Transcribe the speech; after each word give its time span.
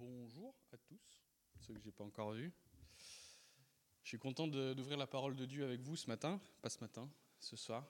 Bonjour 0.00 0.54
à 0.72 0.76
tous, 0.76 1.00
ceux 1.58 1.74
que 1.74 1.80
j'ai 1.80 1.90
pas 1.90 2.04
encore 2.04 2.30
vus. 2.30 2.52
Je 4.04 4.08
suis 4.08 4.18
content 4.18 4.46
d'ouvrir 4.46 4.96
la 4.96 5.08
parole 5.08 5.34
de 5.34 5.44
Dieu 5.44 5.64
avec 5.64 5.80
vous 5.80 5.96
ce 5.96 6.06
matin, 6.06 6.40
pas 6.62 6.68
ce 6.68 6.78
matin, 6.78 7.10
ce 7.40 7.56
soir. 7.56 7.84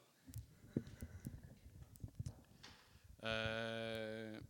Euh, 3.24 4.40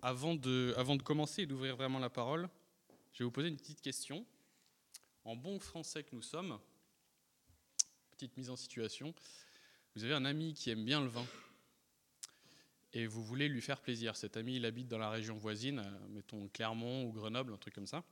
avant, 0.00 0.36
de, 0.36 0.72
avant 0.76 0.94
de 0.94 1.02
commencer 1.02 1.42
et 1.42 1.46
d'ouvrir 1.46 1.74
vraiment 1.74 1.98
la 1.98 2.10
parole, 2.10 2.48
je 3.14 3.18
vais 3.18 3.24
vous 3.24 3.32
poser 3.32 3.48
une 3.48 3.56
petite 3.56 3.80
question. 3.80 4.24
En 5.24 5.34
bon 5.34 5.58
français 5.58 6.04
que 6.04 6.14
nous 6.14 6.22
sommes, 6.22 6.56
petite 8.12 8.36
mise 8.36 8.48
en 8.48 8.56
situation, 8.56 9.12
vous 9.96 10.04
avez 10.04 10.14
un 10.14 10.24
ami 10.24 10.54
qui 10.54 10.70
aime 10.70 10.84
bien 10.84 11.00
le 11.00 11.08
vin 11.08 11.26
et 12.92 13.06
vous 13.06 13.22
voulez 13.22 13.48
lui 13.48 13.60
faire 13.60 13.80
plaisir. 13.80 14.16
Cet 14.16 14.36
ami, 14.36 14.56
il 14.56 14.64
habite 14.64 14.88
dans 14.88 14.98
la 14.98 15.10
région 15.10 15.36
voisine, 15.36 15.80
euh, 15.80 16.08
mettons 16.08 16.48
Clermont 16.48 17.04
ou 17.04 17.12
Grenoble, 17.12 17.52
un 17.52 17.58
truc 17.58 17.74
comme 17.74 17.86
ça. 17.86 18.04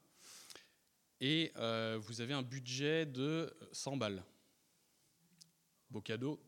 Et 1.20 1.52
euh, 1.56 1.98
vous 2.00 2.20
avez 2.20 2.34
un 2.34 2.42
budget 2.42 3.06
de 3.06 3.52
100 3.72 3.96
balles. 3.96 4.22
Beau 5.90 6.00
cadeau. 6.00 6.40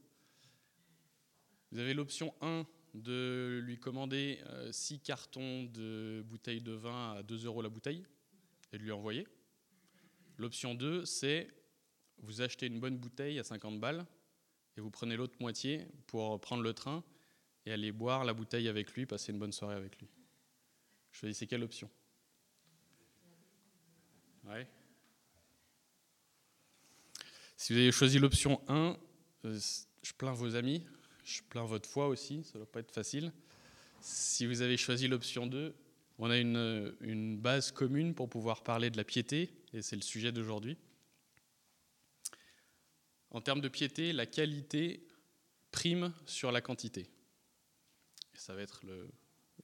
Vous 1.73 1.79
avez 1.79 1.95
l'option 1.95 2.35
1 2.41 2.67
de 2.95 3.61
lui 3.63 3.79
commander 3.79 4.41
6 4.73 5.01
cartons 5.01 5.65
de 5.65 6.23
bouteilles 6.27 6.61
de 6.61 6.73
vin 6.73 7.15
à 7.15 7.23
2 7.23 7.47
euros 7.47 7.63
la 7.63 7.69
bouteille 7.69 8.05
et 8.73 8.79
de 8.79 8.83
lui 8.83 8.91
envoyer. 8.91 9.27
L'option 10.37 10.75
2, 10.75 11.05
c'est 11.05 11.49
vous 12.23 12.43
achetez 12.43 12.67
une 12.67 12.81
bonne 12.81 12.99
bouteille 12.99 13.39
à 13.39 13.45
50 13.45 13.81
balles 13.81 14.05
et 14.77 14.81
vous 14.81 14.91
prenez 14.91 15.17
l'autre 15.17 15.37
moitié 15.41 15.87
pour 16.07 16.41
prendre 16.41 16.63
le 16.63 16.75
train 16.75 17.05
et 17.67 17.73
aller 17.73 17.93
boire 17.93 18.25
la 18.25 18.35
bouteille 18.35 18.69
avec 18.69 18.93
lui, 18.95 19.07
passer 19.07 19.33
une 19.33 19.39
bonne 19.39 19.53
soirée 19.53 19.77
avec 19.77 19.99
lui. 19.99 20.09
Choisissez 21.13 21.47
quelle 21.47 21.63
option? 21.63 21.91
Si 27.57 27.73
vous 27.73 27.79
avez 27.79 27.93
choisi 27.93 28.19
l'option 28.19 28.61
1, 28.69 28.97
euh, 29.45 29.59
je 30.03 30.13
plains 30.15 30.33
vos 30.33 30.57
amis, 30.57 30.87
je 31.25 31.43
plains 31.49 31.65
votre 31.65 31.89
foi 31.89 32.09
aussi, 32.09 32.43
ça 32.45 32.53
ne 32.55 32.65
doit 32.65 32.73
pas 32.73 32.81
être 32.81 32.93
facile. 32.93 33.33
Si 34.01 34.47
vous 34.47 34.63
avez 34.63 34.77
choisi 34.77 35.09
l'option 35.09 35.47
2, 35.47 35.75
on 36.19 36.31
a 36.31 36.39
une 36.39 37.39
base 37.39 37.71
commune 37.71 38.15
pour 38.15 38.29
pouvoir 38.29 38.63
parler 38.63 38.91
de 38.91 38.97
la 38.97 39.05
piété, 39.05 39.51
et 39.73 39.83
c'est 39.83 39.97
le 39.97 40.03
sujet 40.03 40.33
d'aujourd'hui. 40.33 40.79
En 43.31 43.41
termes 43.41 43.61
de 43.61 43.69
piété, 43.69 44.13
la 44.13 44.27
qualité 44.27 45.07
prime 45.71 46.13
sur 46.27 46.51
la 46.51 46.61
quantité. 46.61 47.11
Ça 48.41 48.55
va 48.55 48.63
être 48.63 48.81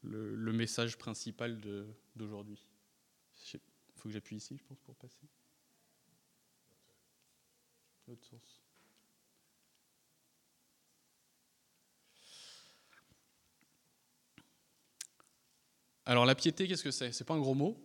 le, 0.03 0.53
message 0.53 0.99
principal 0.99 1.59
d'aujourd'hui. 2.15 2.63
Il 3.55 3.61
faut 3.95 4.11
que 4.11 4.13
j'appuie 4.13 4.37
ici, 4.37 4.55
je 4.55 4.65
pense, 4.65 4.79
pour 4.81 4.95
passer. 4.97 5.17
L'autre 8.07 8.23
sens. 8.23 8.63
Alors 16.05 16.27
la 16.27 16.35
piété, 16.35 16.69
qu'est-ce 16.69 16.85
que 16.85 16.91
c'est? 16.91 17.13
C'est 17.13 17.25
pas 17.25 17.33
un 17.33 17.41
gros 17.41 17.55
mot. 17.55 17.83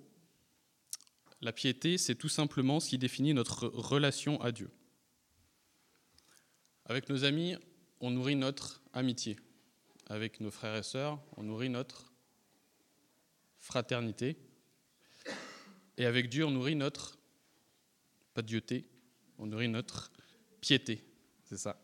La 1.40 1.54
piété, 1.54 1.98
c'est 1.98 2.16
tout 2.16 2.28
simplement 2.28 2.82
ce 2.82 2.90
qui 2.90 2.98
définit 2.98 3.34
notre 3.34 3.68
relation 3.68 4.42
à 4.42 4.52
Dieu. 4.52 4.70
Avec 6.84 7.08
nos 7.08 7.24
amis, 7.24 7.56
on 8.02 8.12
nourrit 8.12 8.36
notre 8.36 8.84
amitié. 8.92 9.38
Avec 10.12 10.42
nos 10.42 10.52
frères 10.52 10.76
et 10.76 10.84
sœurs, 10.84 11.22
on 11.38 11.44
nourrit 11.44 11.70
notre 11.70 12.12
fraternité. 13.60 14.36
Et 15.98 16.06
avec 16.06 16.28
Dieu, 16.28 16.46
on 16.46 16.52
nourrit 16.52 16.76
notre, 16.76 17.18
pas 18.34 18.42
on 19.38 19.46
nourrit 19.46 19.70
notre 19.70 20.12
piété. 20.60 21.02
C'est 21.46 21.56
ça. 21.56 21.82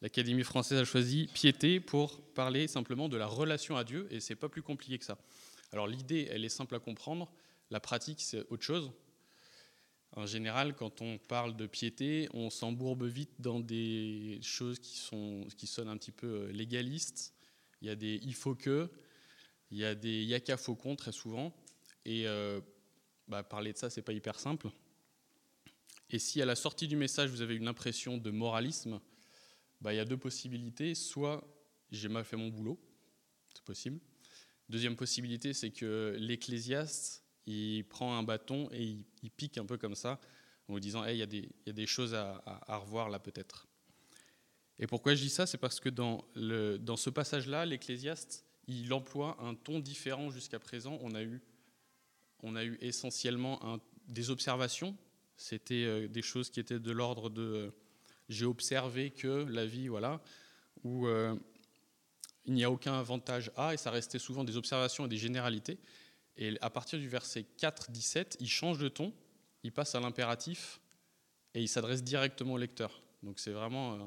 L'Académie 0.00 0.44
française 0.44 0.78
a 0.78 0.84
choisi 0.84 1.26
piété 1.34 1.80
pour 1.80 2.22
parler 2.34 2.68
simplement 2.68 3.08
de 3.08 3.16
la 3.16 3.26
relation 3.26 3.76
à 3.76 3.82
Dieu, 3.82 4.06
et 4.12 4.20
c'est 4.20 4.36
pas 4.36 4.48
plus 4.48 4.62
compliqué 4.62 4.96
que 4.96 5.04
ça. 5.04 5.18
Alors 5.72 5.88
l'idée, 5.88 6.28
elle 6.30 6.44
est 6.44 6.48
simple 6.48 6.76
à 6.76 6.78
comprendre, 6.78 7.32
la 7.70 7.80
pratique, 7.80 8.20
c'est 8.20 8.46
autre 8.48 8.62
chose. 8.62 8.92
En 10.14 10.26
général, 10.26 10.74
quand 10.74 11.00
on 11.00 11.16
parle 11.16 11.56
de 11.56 11.66
piété, 11.66 12.28
on 12.34 12.50
s'embourbe 12.50 13.04
vite 13.04 13.32
dans 13.38 13.60
des 13.60 14.38
choses 14.42 14.78
qui, 14.78 14.98
sont, 14.98 15.46
qui 15.56 15.66
sonnent 15.66 15.88
un 15.88 15.96
petit 15.96 16.12
peu 16.12 16.26
euh, 16.26 16.52
légalistes. 16.52 17.34
Il 17.80 17.88
y 17.88 17.90
a 17.90 17.96
des 17.96 18.20
il 18.22 18.34
faut 18.34 18.54
que, 18.54 18.90
il 19.70 19.78
y 19.78 19.84
a 19.86 19.94
des 19.94 20.22
yaka 20.24 20.58
faucons 20.58 20.96
très 20.96 21.12
souvent. 21.12 21.54
Et 22.04 22.28
euh, 22.28 22.60
bah, 23.26 23.42
parler 23.42 23.72
de 23.72 23.78
ça, 23.78 23.88
c'est 23.88 24.02
pas 24.02 24.12
hyper 24.12 24.38
simple. 24.38 24.68
Et 26.10 26.18
si 26.18 26.42
à 26.42 26.44
la 26.44 26.56
sortie 26.56 26.88
du 26.88 26.96
message, 26.96 27.30
vous 27.30 27.40
avez 27.40 27.56
une 27.56 27.68
impression 27.68 28.18
de 28.18 28.30
moralisme, 28.30 29.00
bah, 29.80 29.94
il 29.94 29.96
y 29.96 30.00
a 30.00 30.04
deux 30.04 30.18
possibilités. 30.18 30.94
Soit 30.94 31.42
j'ai 31.90 32.08
mal 32.08 32.26
fait 32.26 32.36
mon 32.36 32.48
boulot, 32.48 32.78
c'est 33.54 33.64
possible. 33.64 33.98
Deuxième 34.68 34.96
possibilité, 34.96 35.54
c'est 35.54 35.70
que 35.70 36.16
l'ecclésiaste, 36.18 37.21
il 37.46 37.84
prend 37.84 38.16
un 38.16 38.22
bâton 38.22 38.68
et 38.72 38.82
il, 39.22 39.30
pique 39.30 39.58
un 39.58 39.66
peu 39.66 39.76
comme 39.76 39.94
ça, 39.94 40.20
en 40.68 40.78
disant, 40.78 41.04
Hey, 41.04 41.16
il 41.16 41.18
y, 41.20 41.22
a 41.22 41.26
des- 41.26 41.48
il 41.64 41.66
y 41.66 41.70
a 41.70 41.74
des 41.74 41.86
choses 41.86 42.14
à, 42.14 42.42
revoir 42.68 43.08
là 43.08 43.18
peut-être. 43.18 43.66
Et 44.78 44.86
pourquoi 44.86 45.14
je 45.14 45.22
dis 45.22 45.30
ça? 45.30 45.46
C'est 45.46 45.58
parce 45.58 45.80
que 45.80 45.88
dans, 45.88 46.24
ce 46.34 47.10
passage-là, 47.10 47.66
l'ecclésiaste, 47.66 48.44
il 48.66 48.92
emploie 48.92 49.36
un 49.40 49.54
ton 49.54 49.80
différent 49.80 50.30
jusqu'à 50.30 50.58
présent. 50.58 50.98
On 51.02 51.14
a 51.14 51.22
eu, 51.22 51.42
essentiellement 52.80 53.80
des 54.08 54.30
observations. 54.30 54.96
C'était 55.36 55.84
euh, 55.84 56.08
des 56.08 56.22
choses 56.22 56.50
qui 56.50 56.60
étaient 56.60 56.78
de 56.78 56.92
l'ordre 56.92 57.30
de 57.30 57.42
euh, 57.42 57.70
j'ai 58.28 58.46
observé 58.46 59.10
que 59.10 59.44
la 59.48 59.66
vie, 59.66 59.88
voilà, 59.88 60.20
où 60.84 61.06
euh, 61.06 61.34
il 62.44 62.54
n'y 62.54 62.64
a 62.64 62.70
aucun 62.70 62.94
avantage 62.94 63.50
à, 63.56 63.74
et 63.74 63.76
ça 63.76 63.90
restait 63.90 64.18
souvent 64.18 64.44
des 64.44 64.56
observations 64.56 65.06
et 65.06 65.08
des 65.08 65.16
généralités. 65.16 65.78
Et 66.36 66.56
à 66.60 66.70
partir 66.70 66.98
du 66.98 67.08
verset 67.08 67.44
4, 67.58 67.90
17, 67.90 68.36
il 68.40 68.48
change 68.48 68.78
de 68.78 68.88
ton, 68.88 69.12
il 69.62 69.72
passe 69.72 69.94
à 69.94 70.00
l'impératif 70.00 70.80
et 71.54 71.60
il 71.62 71.68
s'adresse 71.68 72.02
directement 72.02 72.54
au 72.54 72.58
lecteur. 72.58 73.02
Donc 73.22 73.38
c'est 73.38 73.52
vraiment, 73.52 73.94
euh, 73.94 73.98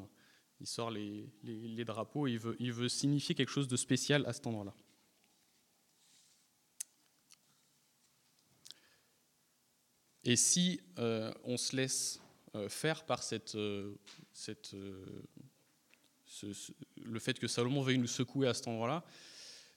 il 0.60 0.68
sort 0.68 0.90
les, 0.90 1.30
les- 1.44 1.86
drapeaux, 1.86 2.28
et 2.28 2.32
il 2.32 2.40
veut, 2.40 2.56
il 2.60 2.74
veut 2.74 2.90
signifier 2.90 3.36
quelque 3.36 3.52
chose 3.52 3.68
de 3.68 3.78
spécial 3.78 4.26
à 4.26 4.34
cet 4.34 4.48
endroit-là. 4.48 4.74
Et 10.24 10.36
si 10.36 10.82
euh, 10.98 11.32
on 11.44 11.58
se 11.58 11.76
laisse 11.76 12.20
euh, 12.56 12.68
faire 12.70 13.06
par 13.06 13.22
cette, 13.22 13.56
cette, 14.34 14.76
ce- 16.26 16.54
ce- 16.54 16.72
le 16.98 17.20
fait 17.20 17.38
que 17.38 17.48
Salomon 17.48 17.82
veuille 17.82 18.00
nous 18.00 18.08
secouer 18.08 18.48
à 18.48 18.54
cet 18.54 18.68
endroit-là, 18.68 19.04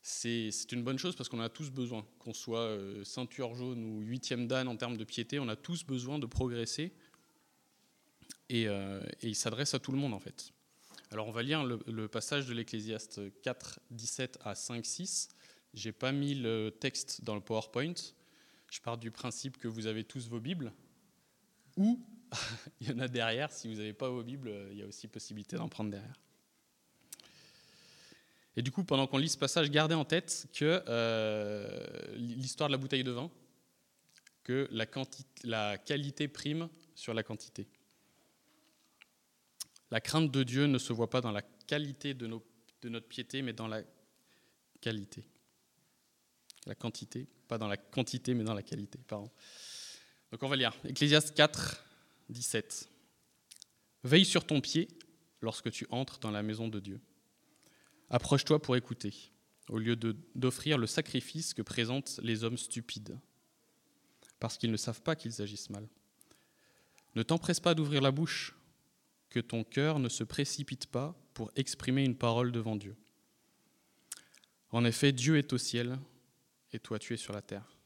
c'est 0.03 0.73
une 0.73 0.83
bonne 0.83 0.99
chose 0.99 1.17
parce 1.17 1.29
qu'on 1.29 1.41
a 1.41 1.49
tous 1.49 1.71
besoin. 1.71 2.07
Qu'on 2.19 2.33
soit 2.33 2.61
euh, 2.61 3.05
ceinture 3.05 3.55
jaune 3.55 3.85
ou 3.85 4.01
huitième 4.01 4.47
dan 4.47 4.69
en 4.69 4.77
termes 4.77 4.97
de 4.97 5.05
piété, 5.05 5.39
on 5.39 5.49
a 5.49 5.57
tous 5.57 5.85
besoin 5.85 6.19
de 6.19 6.27
progresser. 6.27 6.93
Et, 8.49 8.69
euh, 8.69 9.03
il 9.23 9.35
s'adresse 9.35 9.75
à 9.75 9.79
tout 9.79 9.93
le 9.93 9.99
monde 9.99 10.15
en 10.15 10.19
fait. 10.19 10.53
Alors 11.11 11.27
on 11.27 11.33
va 11.33 11.43
lire 11.43 11.65
le, 11.65 12.09
passage 12.09 12.47
de 12.47 12.53
l'Ecclésiaste 12.53 13.21
4, 13.43 13.81
17 13.91 14.39
à 14.45 14.55
5, 14.55 14.85
6. 14.85 15.29
J'ai 15.75 15.93
pas 15.93 16.13
mis 16.13 16.35
le 16.35 16.71
texte 16.71 17.25
dans 17.25 17.35
le 17.35 17.41
PowerPoint. 17.41 17.95
Je 18.71 18.81
pars 18.81 18.99
du 18.99 19.11
principe 19.11 19.57
que 19.57 19.69
vous 19.69 19.87
avez 19.87 20.05
tous 20.05 20.29
vos 20.29 20.41
Bibles. 20.41 20.73
Ou 21.77 22.01
il 22.81 22.91
y 22.91 22.93
en 22.93 22.99
a 22.99 23.09
derrière. 23.09 23.51
Si 23.53 23.69
vous 23.69 23.75
n'avez 23.75 23.95
pas 23.95 24.11
vos 24.11 24.23
Bibles, 24.23 24.53
il 24.71 24.79
y 24.79 24.83
a 24.83 24.87
aussi 24.87 25.09
possibilité 25.09 25.57
d'en 25.57 25.69
prendre 25.69 25.91
derrière. 25.91 26.19
Et 28.59 28.63
du 28.63 28.73
coup, 28.73 28.83
pendant 28.83 29.07
qu'on 29.07 29.19
lit 29.19 29.29
ce 29.29 29.39
passage, 29.39 29.71
gardez 29.71 29.95
en 29.95 30.05
tête 30.05 30.49
que 30.53 30.83
euh, 30.89 31.87
l'histoire 32.17 32.69
de 32.69 32.73
la 32.73 32.77
bouteille 32.77 33.05
de 33.05 33.13
vin, 33.13 33.31
que 34.43 34.69
la, 34.73 35.79
qualité 35.79 36.27
prime 36.27 36.69
sur 36.97 37.15
la 37.15 37.23
quantité. 37.23 37.69
La 39.93 40.01
crainte 40.01 40.33
de 40.33 40.43
Dieu 40.43 40.67
ne 40.67 40.79
se 40.79 40.93
voit 40.93 41.09
pas 41.09 41.21
dans 41.21 41.31
la 41.31 41.43
qualité 41.69 42.15
de 42.15 42.27
notre 42.27 43.07
piété, 43.07 43.43
mais 43.43 43.53
dans 43.53 43.69
la 43.69 43.81
qualité. 44.81 45.25
La 46.67 46.75
quantité, 46.75 47.29
pas 47.47 47.59
dans 47.59 47.69
la 47.69 47.77
quantité, 47.77 48.35
mais 48.35 48.43
dans 48.43 48.55
la 48.55 48.65
qualité. 48.65 48.99
Pardon. 49.07 49.31
Donc 50.33 50.43
on 50.43 50.49
va 50.49 50.57
lire. 50.57 50.75
Ecclésiaste 50.85 51.33
4, 51.33 51.85
17. 52.29 52.89
Veille 54.03 54.25
sur 54.25 54.45
ton 54.45 54.61
pied 54.61 54.89
lorsque 55.43 55.71
tu 55.71 55.87
entres 55.91 56.19
dans 56.19 56.33
la 56.33 56.43
maison 56.43 56.67
de 56.67 56.81
Dieu. 56.81 57.01
Approche-toi 58.11 58.61
pour 58.63 58.77
écouter, 58.77 59.33
au 59.69 59.79
lieu 59.79 59.97
d'offrir 60.35 60.79
le 60.79 60.87
sacrifice 60.87 61.53
que 61.53 61.63
présentent 61.63 62.21
les 62.23 62.45
hommes 62.45 62.57
stupides, 62.57 63.19
parce 64.41 64.57
qu'ils 64.57 64.71
ne 64.71 64.77
savent 64.77 65.03
pas 65.03 65.17
qu'ils 65.17 65.43
agissent 65.43 65.71
mal. 65.71 65.87
Ne 67.15 67.23
t'empresse 67.23 67.61
pas 67.61 67.75
d'ouvrir 67.75 68.01
la 68.01 68.11
bouche, 68.11 68.57
que 69.29 69.41
ton 69.41 69.65
cœur 69.65 69.99
ne 69.99 70.09
se 70.09 70.25
précipite 70.25 70.87
pas 70.87 71.15
pour 71.35 71.51
exprimer 71.55 72.05
une 72.05 72.17
parole 72.17 72.51
devant 72.51 72.77
Dieu. 72.77 72.97
En 74.71 74.85
effet, 74.85 75.13
Dieu 75.13 75.37
est 75.37 75.53
au 75.53 75.59
ciel, 75.59 75.99
et 76.73 76.79
toi 76.79 76.99
tu 76.99 77.15
es 77.15 77.19
sur 77.19 77.33
la 77.33 77.43
terre. 77.43 77.77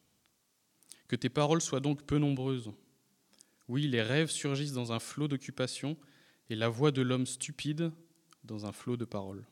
Que 1.08 1.16
tes 1.16 1.28
paroles 1.28 1.60
soient 1.60 1.80
donc 1.80 2.04
peu 2.04 2.18
nombreuses. 2.18 2.72
Oui, 3.68 3.88
les 3.88 4.02
rêves 4.02 4.30
surgissent 4.30 4.72
dans 4.72 4.92
un 4.92 4.98
flot 4.98 5.28
d'occupation 5.28 5.96
et 6.48 6.54
la 6.54 6.68
voix 6.68 6.90
de 6.90 7.02
l'homme 7.02 7.26
stupide 7.26 7.92
dans 8.44 8.66
un 8.66 8.72
flot 8.72 8.96
de 8.96 9.04
paroles. 9.04 9.44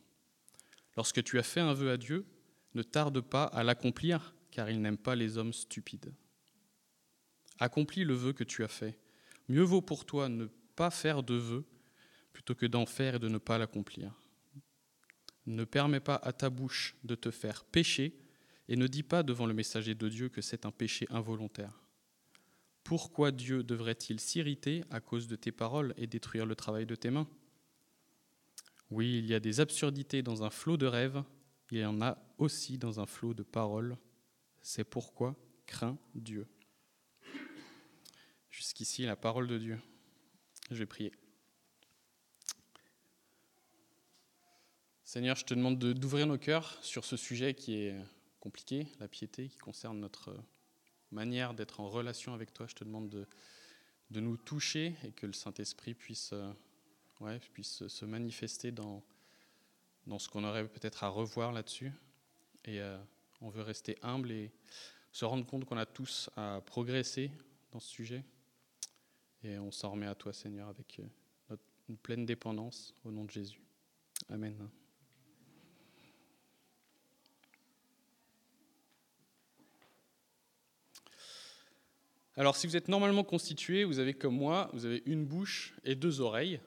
Lorsque 0.96 1.22
tu 1.22 1.38
as 1.38 1.42
fait 1.42 1.60
un 1.60 1.74
vœu 1.74 1.90
à 1.90 1.96
Dieu, 1.96 2.26
ne 2.74 2.82
tarde 2.82 3.20
pas 3.20 3.44
à 3.44 3.62
l'accomplir, 3.62 4.34
car 4.50 4.70
il 4.70 4.80
n'aime 4.80 4.98
pas 4.98 5.14
les 5.14 5.38
hommes 5.38 5.52
stupides. 5.52 6.12
Accomplis 7.58 8.04
le 8.04 8.14
vœu 8.14 8.32
que 8.32 8.44
tu 8.44 8.64
as 8.64 8.68
fait. 8.68 8.98
Mieux 9.48 9.62
vaut 9.62 9.82
pour 9.82 10.04
toi 10.04 10.28
ne 10.28 10.46
pas 10.76 10.90
faire 10.90 11.22
de 11.22 11.34
vœu 11.34 11.64
plutôt 12.32 12.54
que 12.54 12.66
d'en 12.66 12.86
faire 12.86 13.16
et 13.16 13.18
de 13.18 13.28
ne 13.28 13.38
pas 13.38 13.58
l'accomplir. 13.58 14.14
Ne 15.46 15.64
permets 15.64 16.00
pas 16.00 16.16
à 16.16 16.32
ta 16.32 16.50
bouche 16.50 16.96
de 17.04 17.14
te 17.14 17.30
faire 17.30 17.64
pécher 17.64 18.16
et 18.68 18.76
ne 18.76 18.86
dis 18.86 19.02
pas 19.02 19.22
devant 19.22 19.46
le 19.46 19.54
messager 19.54 19.94
de 19.94 20.08
Dieu 20.08 20.28
que 20.28 20.40
c'est 20.40 20.64
un 20.64 20.70
péché 20.70 21.06
involontaire. 21.10 21.82
Pourquoi 22.84 23.30
Dieu 23.30 23.62
devrait-il 23.62 24.20
s'irriter 24.20 24.84
à 24.90 25.00
cause 25.00 25.28
de 25.28 25.36
tes 25.36 25.52
paroles 25.52 25.92
et 25.96 26.06
détruire 26.06 26.46
le 26.46 26.54
travail 26.54 26.86
de 26.86 26.94
tes 26.94 27.10
mains? 27.10 27.28
Oui, 28.90 29.18
il 29.18 29.26
y 29.26 29.34
a 29.34 29.40
des 29.40 29.60
absurdités 29.60 30.22
dans 30.22 30.42
un 30.42 30.50
flot 30.50 30.76
de 30.76 30.86
rêves, 30.86 31.22
il 31.70 31.78
y 31.78 31.84
en 31.84 32.00
a 32.00 32.18
aussi 32.38 32.78
dans 32.78 32.98
un 33.00 33.06
flot 33.06 33.34
de 33.34 33.42
paroles. 33.42 33.96
C'est 34.62 34.84
pourquoi 34.84 35.36
crains 35.66 35.98
Dieu. 36.14 36.48
Jusqu'ici, 38.50 39.04
la 39.04 39.16
parole 39.16 39.46
de 39.46 39.58
Dieu. 39.58 39.78
Je 40.70 40.76
vais 40.76 40.86
prier. 40.86 41.12
Seigneur, 45.04 45.36
je 45.36 45.44
te 45.44 45.54
demande 45.54 45.78
d'ouvrir 45.78 46.26
nos 46.26 46.38
cœurs 46.38 46.78
sur 46.82 47.04
ce 47.04 47.16
sujet 47.16 47.54
qui 47.54 47.74
est 47.74 47.96
compliqué, 48.38 48.86
la 49.00 49.08
piété, 49.08 49.48
qui 49.48 49.58
concerne 49.58 49.98
notre 49.98 50.36
manière 51.10 51.54
d'être 51.54 51.80
en 51.80 51.88
relation 51.88 52.32
avec 52.32 52.52
toi. 52.52 52.66
Je 52.68 52.74
te 52.74 52.84
demande 52.84 53.08
de, 53.08 54.20
nous 54.20 54.36
toucher 54.36 54.94
et 55.04 55.12
que 55.12 55.26
le 55.26 55.32
Saint-Esprit 55.32 55.94
puisse, 55.94 56.32
euh, 56.32 56.52
ouais, 57.20 57.38
puisse 57.52 57.86
se 57.86 58.04
manifester 58.04 58.72
dans, 58.72 59.02
dans 60.06 60.18
ce 60.18 60.28
qu'on 60.28 60.44
aurait 60.44 60.66
peut-être 60.66 61.04
à 61.04 61.08
revoir 61.08 61.52
là-dessus. 61.52 61.92
Et 62.64 62.80
euh, 62.80 62.98
on 63.40 63.48
veut 63.48 63.62
rester 63.62 63.96
humble 64.02 64.30
et 64.32 64.50
se 65.12 65.24
rendre 65.24 65.46
compte 65.46 65.64
qu'on 65.64 65.78
a 65.78 65.86
tous 65.86 66.30
à 66.36 66.60
progresser 66.64 67.30
dans 67.72 67.80
ce 67.80 67.88
sujet. 67.88 68.24
Et 69.42 69.58
on 69.58 69.70
s'en 69.70 69.92
remet 69.92 70.06
à 70.06 70.14
toi, 70.14 70.32
Seigneur, 70.32 70.68
avec 70.68 71.00
euh, 71.00 71.04
notre, 71.48 71.62
une 71.88 71.96
pleine 71.96 72.26
dépendance 72.26 72.94
au 73.04 73.10
nom 73.10 73.24
de 73.24 73.30
Jésus. 73.30 73.60
Amen. 74.28 74.68
Alors, 82.36 82.56
si 82.56 82.66
vous 82.66 82.76
êtes 82.76 82.88
normalement 82.88 83.24
constitué, 83.24 83.84
vous 83.84 83.98
avez 83.98 84.14
comme 84.14 84.36
moi, 84.36 84.70
vous 84.72 84.86
avez 84.86 85.02
une 85.04 85.26
bouche 85.26 85.74
et 85.84 85.94
deux 85.94 86.20
oreilles. 86.20 86.60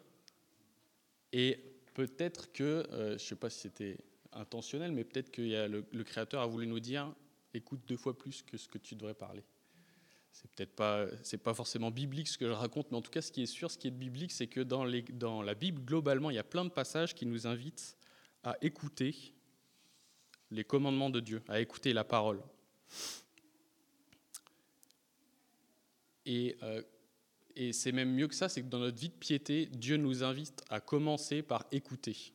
Et 1.34 1.60
peut-être 1.94 2.54
que, 2.54 2.64
euh, 2.64 3.10
je 3.10 3.14
ne 3.14 3.18
sais 3.18 3.36
pas 3.36 3.50
si 3.50 3.60
c'était 3.60 3.98
intentionnel, 4.32 4.94
mais 4.94 5.04
peut-être 5.04 5.32
que 5.32 5.42
le, 5.42 5.86
le 5.92 6.04
Créateur 6.04 6.42
a 6.42 6.48
voulu 6.48 6.66
nous 6.66 6.80
dire 6.80 7.14
écoute 7.54 7.82
deux 7.86 7.98
fois 7.98 8.18
plus 8.18 8.42
que 8.42 8.58
ce 8.58 8.68
que 8.68 8.78
tu 8.78 8.96
devrais 8.96 9.14
parler 9.14 9.44
c'est 10.34 10.50
peut-être 10.50 10.76
pas, 10.76 11.06
c'est 11.22 11.38
pas 11.38 11.54
forcément 11.54 11.92
biblique 11.92 12.28
ce 12.28 12.38
que 12.38 12.48
je 12.48 12.52
raconte, 12.52 12.90
mais 12.92 12.98
en 12.98 13.02
tout 13.02 13.12
cas, 13.12 13.22
ce 13.22 13.32
qui 13.32 13.44
est 13.44 13.48
sûr, 13.48 13.70
ce 13.70 13.78
qui 13.78 13.88
est 13.88 13.92
biblique, 13.92 14.32
c'est 14.32 14.48
que 14.48 14.62
dans 14.62 14.84
la 15.44 15.54
Bible, 15.54 15.82
globalement, 15.84 16.32
il 16.32 16.36
y 16.36 16.40
a 16.40 16.44
plein 16.44 16.66
de 16.66 16.72
passages 16.72 17.14
qui 17.14 17.28
nous 17.28 17.46
invitent 17.46 17.96
à 18.44 18.58
écouter 18.62 19.16
les 20.50 20.64
commandements 20.64 21.12
de 21.12 21.20
Dieu, 21.20 21.44
à 21.48 21.62
écouter 21.62 21.94
la 21.94 22.04
parole. 22.04 22.42
Et, 26.26 26.58
euh, 26.64 26.82
et 27.56 27.74
c'est 27.74 27.92
même 27.92 28.14
mieux 28.14 28.28
que 28.28 28.36
ça, 28.36 28.50
c'est 28.50 28.62
que 28.62 28.68
dans 28.68 28.80
notre 28.80 29.00
vie 29.00 29.10
de 29.10 29.14
piété, 29.14 29.68
Dieu 29.68 29.98
nous 29.98 30.24
invite 30.24 30.64
à 30.70 30.80
commencer 30.80 31.42
par 31.42 31.66
écouter. 31.72 32.34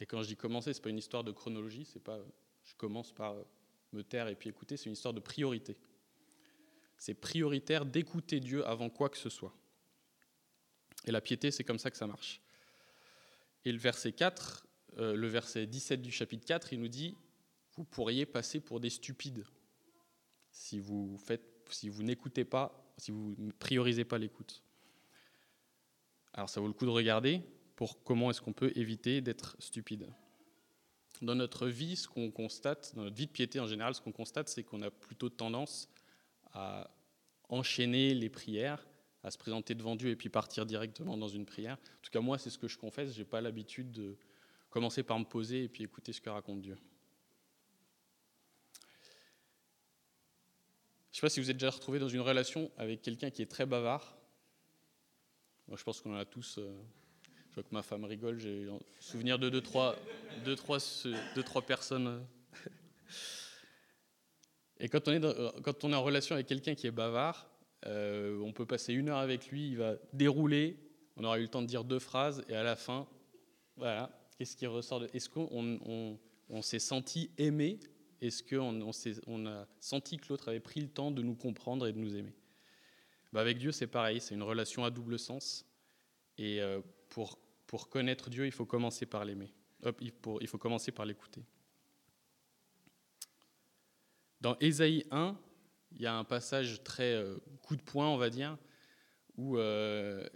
Et 0.00 0.06
quand 0.06 0.22
je 0.22 0.28
dis 0.28 0.36
commencer, 0.36 0.72
c'est 0.72 0.82
pas 0.82 0.90
une 0.90 0.98
histoire 0.98 1.24
de 1.24 1.32
chronologie, 1.32 1.84
c'est 1.84 2.02
pas 2.02 2.18
je 2.64 2.74
commence 2.76 3.12
par 3.12 3.36
me 3.92 4.02
taire 4.02 4.28
et 4.28 4.34
puis 4.34 4.48
écouter, 4.48 4.76
c'est 4.76 4.86
une 4.86 4.92
histoire 4.92 5.14
de 5.14 5.20
priorité. 5.20 5.76
C'est 6.96 7.14
prioritaire 7.14 7.84
d'écouter 7.84 8.40
Dieu 8.40 8.66
avant 8.66 8.88
quoi 8.88 9.08
que 9.08 9.18
ce 9.18 9.28
soit. 9.28 9.54
Et 11.04 11.10
la 11.10 11.20
piété, 11.20 11.50
c'est 11.50 11.64
comme 11.64 11.78
ça 11.78 11.90
que 11.90 11.96
ça 11.96 12.06
marche. 12.06 12.40
Et 13.64 13.72
le 13.72 13.78
verset 13.78 14.12
4, 14.12 14.66
euh, 14.98 15.14
le 15.14 15.26
verset 15.26 15.66
17 15.66 16.00
du 16.00 16.10
chapitre 16.10 16.46
4, 16.46 16.72
il 16.72 16.80
nous 16.80 16.88
dit 16.88 17.16
Vous 17.76 17.84
pourriez 17.84 18.26
passer 18.26 18.60
pour 18.60 18.80
des 18.80 18.90
stupides 18.90 19.44
si 20.50 20.78
vous, 20.78 21.20
si 21.70 21.88
vous 21.88 22.02
n'écoutez 22.02 22.44
pas, 22.44 22.83
si 22.96 23.10
vous 23.10 23.34
ne 23.38 23.52
priorisez 23.52 24.04
pas 24.04 24.18
l'écoute. 24.18 24.62
Alors 26.32 26.48
ça 26.48 26.60
vaut 26.60 26.66
le 26.66 26.72
coup 26.72 26.86
de 26.86 26.90
regarder 26.90 27.42
pour 27.76 28.02
comment 28.02 28.30
est-ce 28.30 28.40
qu'on 28.40 28.52
peut 28.52 28.72
éviter 28.76 29.20
d'être 29.20 29.56
stupide. 29.58 30.08
Dans 31.22 31.34
notre 31.34 31.68
vie, 31.68 31.96
ce 31.96 32.08
qu'on 32.08 32.30
constate, 32.30 32.94
dans 32.94 33.04
notre 33.04 33.16
vie 33.16 33.26
de 33.26 33.32
piété 33.32 33.60
en 33.60 33.66
général, 33.66 33.94
ce 33.94 34.00
qu'on 34.00 34.12
constate, 34.12 34.48
c'est 34.48 34.64
qu'on 34.64 34.82
a 34.82 34.90
plutôt 34.90 35.28
tendance 35.28 35.88
à 36.52 36.90
enchaîner 37.48 38.14
les 38.14 38.28
prières, 38.28 38.86
à 39.22 39.30
se 39.30 39.38
présenter 39.38 39.74
devant 39.74 39.96
Dieu 39.96 40.10
et 40.10 40.16
puis 40.16 40.28
partir 40.28 40.66
directement 40.66 41.16
dans 41.16 41.28
une 41.28 41.46
prière. 41.46 41.74
En 41.74 42.02
tout 42.02 42.10
cas, 42.10 42.20
moi, 42.20 42.38
c'est 42.38 42.50
ce 42.50 42.58
que 42.58 42.68
je 42.68 42.78
confesse. 42.78 43.14
Je 43.14 43.20
n'ai 43.20 43.24
pas 43.24 43.40
l'habitude 43.40 43.90
de 43.92 44.16
commencer 44.70 45.02
par 45.02 45.18
me 45.18 45.24
poser 45.24 45.64
et 45.64 45.68
puis 45.68 45.84
écouter 45.84 46.12
ce 46.12 46.20
que 46.20 46.30
raconte 46.30 46.60
Dieu. 46.60 46.76
Je 51.14 51.18
ne 51.18 51.20
sais 51.20 51.26
pas 51.26 51.30
si 51.30 51.38
vous 51.38 51.48
êtes 51.48 51.58
déjà 51.58 51.70
retrouvé 51.70 52.00
dans 52.00 52.08
une 52.08 52.22
relation 52.22 52.72
avec 52.76 53.00
quelqu'un 53.00 53.30
qui 53.30 53.40
est 53.40 53.46
très 53.46 53.66
bavard. 53.66 54.16
Je 55.72 55.80
pense 55.84 56.00
qu'on 56.00 56.12
en 56.12 56.18
a 56.18 56.24
tous. 56.24 56.58
Euh, 56.58 56.76
je 57.50 57.54
vois 57.54 57.62
que 57.62 57.72
ma 57.72 57.84
femme 57.84 58.02
rigole. 58.02 58.40
J'ai 58.40 58.66
souvenir 58.98 59.38
de 59.38 59.48
deux, 59.48 59.60
trois, 59.60 59.94
deux, 60.44 60.56
trois, 60.56 60.78
deux, 61.36 61.42
trois 61.44 61.62
personnes 61.62 62.08
euh, 62.08 62.18
et 64.80 64.88
quand 64.88 65.06
on 65.06 65.12
est, 65.12 65.24
euh, 65.24 65.52
quand 65.62 65.84
on 65.84 65.92
est 65.92 65.94
en 65.94 66.02
relation 66.02 66.34
avec 66.34 66.48
quelqu'un 66.48 66.74
qui 66.74 66.88
est 66.88 66.90
bavard, 66.90 67.48
on 67.86 68.52
peut 68.52 68.66
passer 68.66 68.92
une 68.92 69.08
heure 69.08 69.18
avec 69.18 69.46
lui, 69.46 69.68
il 69.68 69.76
va 69.76 69.94
dérouler, 70.12 70.80
on 71.16 71.22
aura 71.22 71.38
eu 71.38 71.42
le 71.42 71.48
temps 71.48 71.62
de 71.62 71.68
dire 71.68 71.84
deux 71.84 72.00
phrases, 72.00 72.44
et 72.48 72.56
à 72.56 72.64
la 72.64 72.74
fin, 72.74 73.06
voilà, 73.76 74.10
qu'est-ce 74.36 74.56
qui 74.56 74.66
ressort. 74.66 75.04
Est-ce 75.14 75.28
qu'on 75.28 76.18
on, 76.48 76.62
s'est 76.62 76.80
senti 76.80 77.30
aimé 77.38 77.78
Est-ce 78.24 78.42
qu'on 78.42 78.80
on, 79.26 79.46
a 79.46 79.66
senti 79.80 80.16
que 80.16 80.28
l'autre 80.30 80.48
avait 80.48 80.58
pris 80.60 80.80
le 80.80 80.88
temps 80.88 81.10
de 81.10 81.20
nous 81.20 81.34
comprendre 81.34 81.86
et 81.86 81.92
de 81.92 81.98
nous 81.98 82.16
aimer? 82.16 82.32
Bah 83.34 83.42
Avec 83.42 83.58
Dieu, 83.58 83.70
c'est 83.70 83.86
pareil, 83.86 84.18
c'est 84.18 84.34
une 84.34 84.42
relation 84.42 84.82
à 84.82 84.90
double 84.90 85.18
sens. 85.18 85.66
Et 86.38 86.62
euh, 86.62 86.80
pour, 87.10 87.38
pour 87.66 87.90
connaître 87.90 88.30
Dieu, 88.30 88.46
il 88.46 88.52
faut 88.52 88.64
commencer 88.64 89.04
par 89.04 89.26
l'aimer. 89.26 89.52
Il 90.00 90.48
faut 90.48 90.58
commencer 90.58 90.90
par 90.90 91.04
l'écouter. 91.04 91.44
Dans 94.40 94.56
Ésaïe 94.58 95.04
1, 95.10 95.36
il 95.92 96.00
y 96.00 96.06
a 96.06 96.16
un 96.16 96.24
passage 96.24 96.82
très 96.82 97.12
euh, 97.12 97.36
coup 97.60 97.76
de 97.76 97.82
poing, 97.82 98.08
on 98.08 98.16
va 98.16 98.30
dire, 98.30 98.56
où 99.36 99.58
euh, 99.58 100.26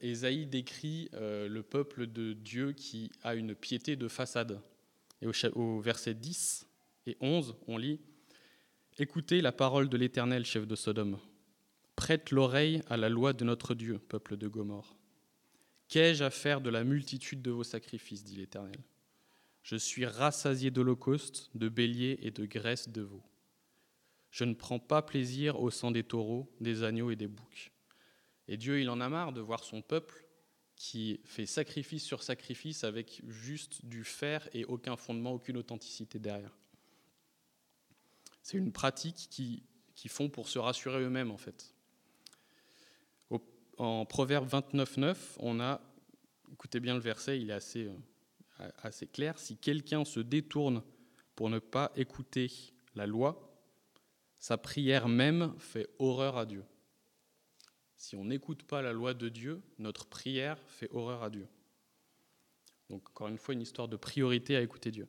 Ésaïe 0.00 0.46
décrit 0.46 1.10
le 1.12 1.60
peuple 1.60 2.08
de 2.08 2.32
Dieu 2.32 2.72
qui 2.72 3.12
a 3.22 3.36
une 3.36 3.54
piété 3.54 3.94
de 3.94 4.08
façade. 4.08 4.60
Et 5.22 5.28
au, 5.28 5.32
au 5.54 5.80
verset 5.80 6.14
10 6.14 6.65
et 7.06 7.16
11, 7.20 7.54
on 7.68 7.78
lit 7.78 8.00
Écoutez 8.98 9.40
la 9.40 9.52
parole 9.52 9.88
de 9.88 9.96
l'Éternel, 9.96 10.44
chef 10.44 10.66
de 10.66 10.74
Sodome. 10.74 11.18
Prête 11.94 12.30
l'oreille 12.30 12.82
à 12.88 12.96
la 12.96 13.08
loi 13.08 13.32
de 13.32 13.44
notre 13.44 13.74
Dieu, 13.74 13.98
peuple 13.98 14.36
de 14.36 14.48
Gomorre. 14.48 14.96
Qu'ai-je 15.88 16.24
à 16.24 16.30
faire 16.30 16.60
de 16.60 16.70
la 16.70 16.82
multitude 16.82 17.42
de 17.42 17.50
vos 17.50 17.62
sacrifices, 17.62 18.24
dit 18.24 18.36
l'Éternel? 18.36 18.78
Je 19.62 19.76
suis 19.76 20.06
rassasié 20.06 20.70
d'holocaustes, 20.70 21.50
de 21.54 21.68
béliers 21.68 22.18
et 22.22 22.30
de 22.30 22.44
graisse 22.44 22.88
de 22.88 23.02
veau. 23.02 23.22
Je 24.30 24.44
ne 24.44 24.54
prends 24.54 24.78
pas 24.78 25.02
plaisir 25.02 25.60
au 25.60 25.70
sang 25.70 25.90
des 25.90 26.04
taureaux, 26.04 26.50
des 26.60 26.82
agneaux 26.82 27.10
et 27.10 27.16
des 27.16 27.28
boucs. 27.28 27.72
Et 28.48 28.56
Dieu, 28.56 28.80
il 28.80 28.90
en 28.90 29.00
a 29.00 29.08
marre 29.08 29.32
de 29.32 29.40
voir 29.40 29.62
son 29.64 29.82
peuple 29.82 30.24
qui 30.74 31.20
fait 31.24 31.46
sacrifice 31.46 32.04
sur 32.04 32.22
sacrifice 32.22 32.84
avec 32.84 33.22
juste 33.28 33.84
du 33.84 34.04
faire 34.04 34.48
et 34.52 34.64
aucun 34.64 34.96
fondement, 34.96 35.32
aucune 35.32 35.56
authenticité 35.56 36.18
derrière. 36.18 36.56
C'est 38.46 38.58
une 38.58 38.70
pratique 38.70 39.26
qui, 39.28 39.64
qui 39.96 40.08
font 40.08 40.28
pour 40.28 40.48
se 40.48 40.60
rassurer 40.60 41.02
eux-mêmes, 41.02 41.32
en 41.32 41.36
fait. 41.36 41.74
en 43.76 44.06
Proverbe 44.06 44.46
29, 44.46 44.98
9, 44.98 45.36
on 45.40 45.58
a, 45.58 45.80
écoutez 46.52 46.78
bien 46.78 46.94
le 46.94 47.00
verset, 47.00 47.40
il 47.40 47.50
est 47.50 47.54
assez, 47.54 47.90
euh, 48.60 48.70
assez 48.84 49.08
clair, 49.08 49.36
si 49.36 49.56
quelqu'un 49.56 50.04
se 50.04 50.20
détourne 50.20 50.84
pour 51.34 51.50
ne 51.50 51.58
pas 51.58 51.90
écouter 51.96 52.48
la 52.94 53.08
loi, 53.08 53.52
sa 54.38 54.56
prière 54.56 55.08
même 55.08 55.52
fait 55.58 55.88
horreur 55.98 56.36
à 56.36 56.46
Dieu. 56.46 56.62
Si 57.96 58.14
on 58.14 58.26
n'écoute 58.26 58.62
pas 58.62 58.80
la 58.80 58.92
loi 58.92 59.12
de 59.12 59.28
Dieu, 59.28 59.60
notre 59.80 60.06
prière 60.06 60.56
fait 60.68 60.88
horreur 60.92 61.24
à 61.24 61.30
Dieu. 61.30 61.48
Donc 62.90 63.10
encore 63.10 63.26
une 63.26 63.38
fois, 63.38 63.54
une 63.54 63.62
histoire 63.62 63.88
de 63.88 63.96
priorité 63.96 64.54
à 64.54 64.60
écouter 64.60 64.92
Dieu. 64.92 65.08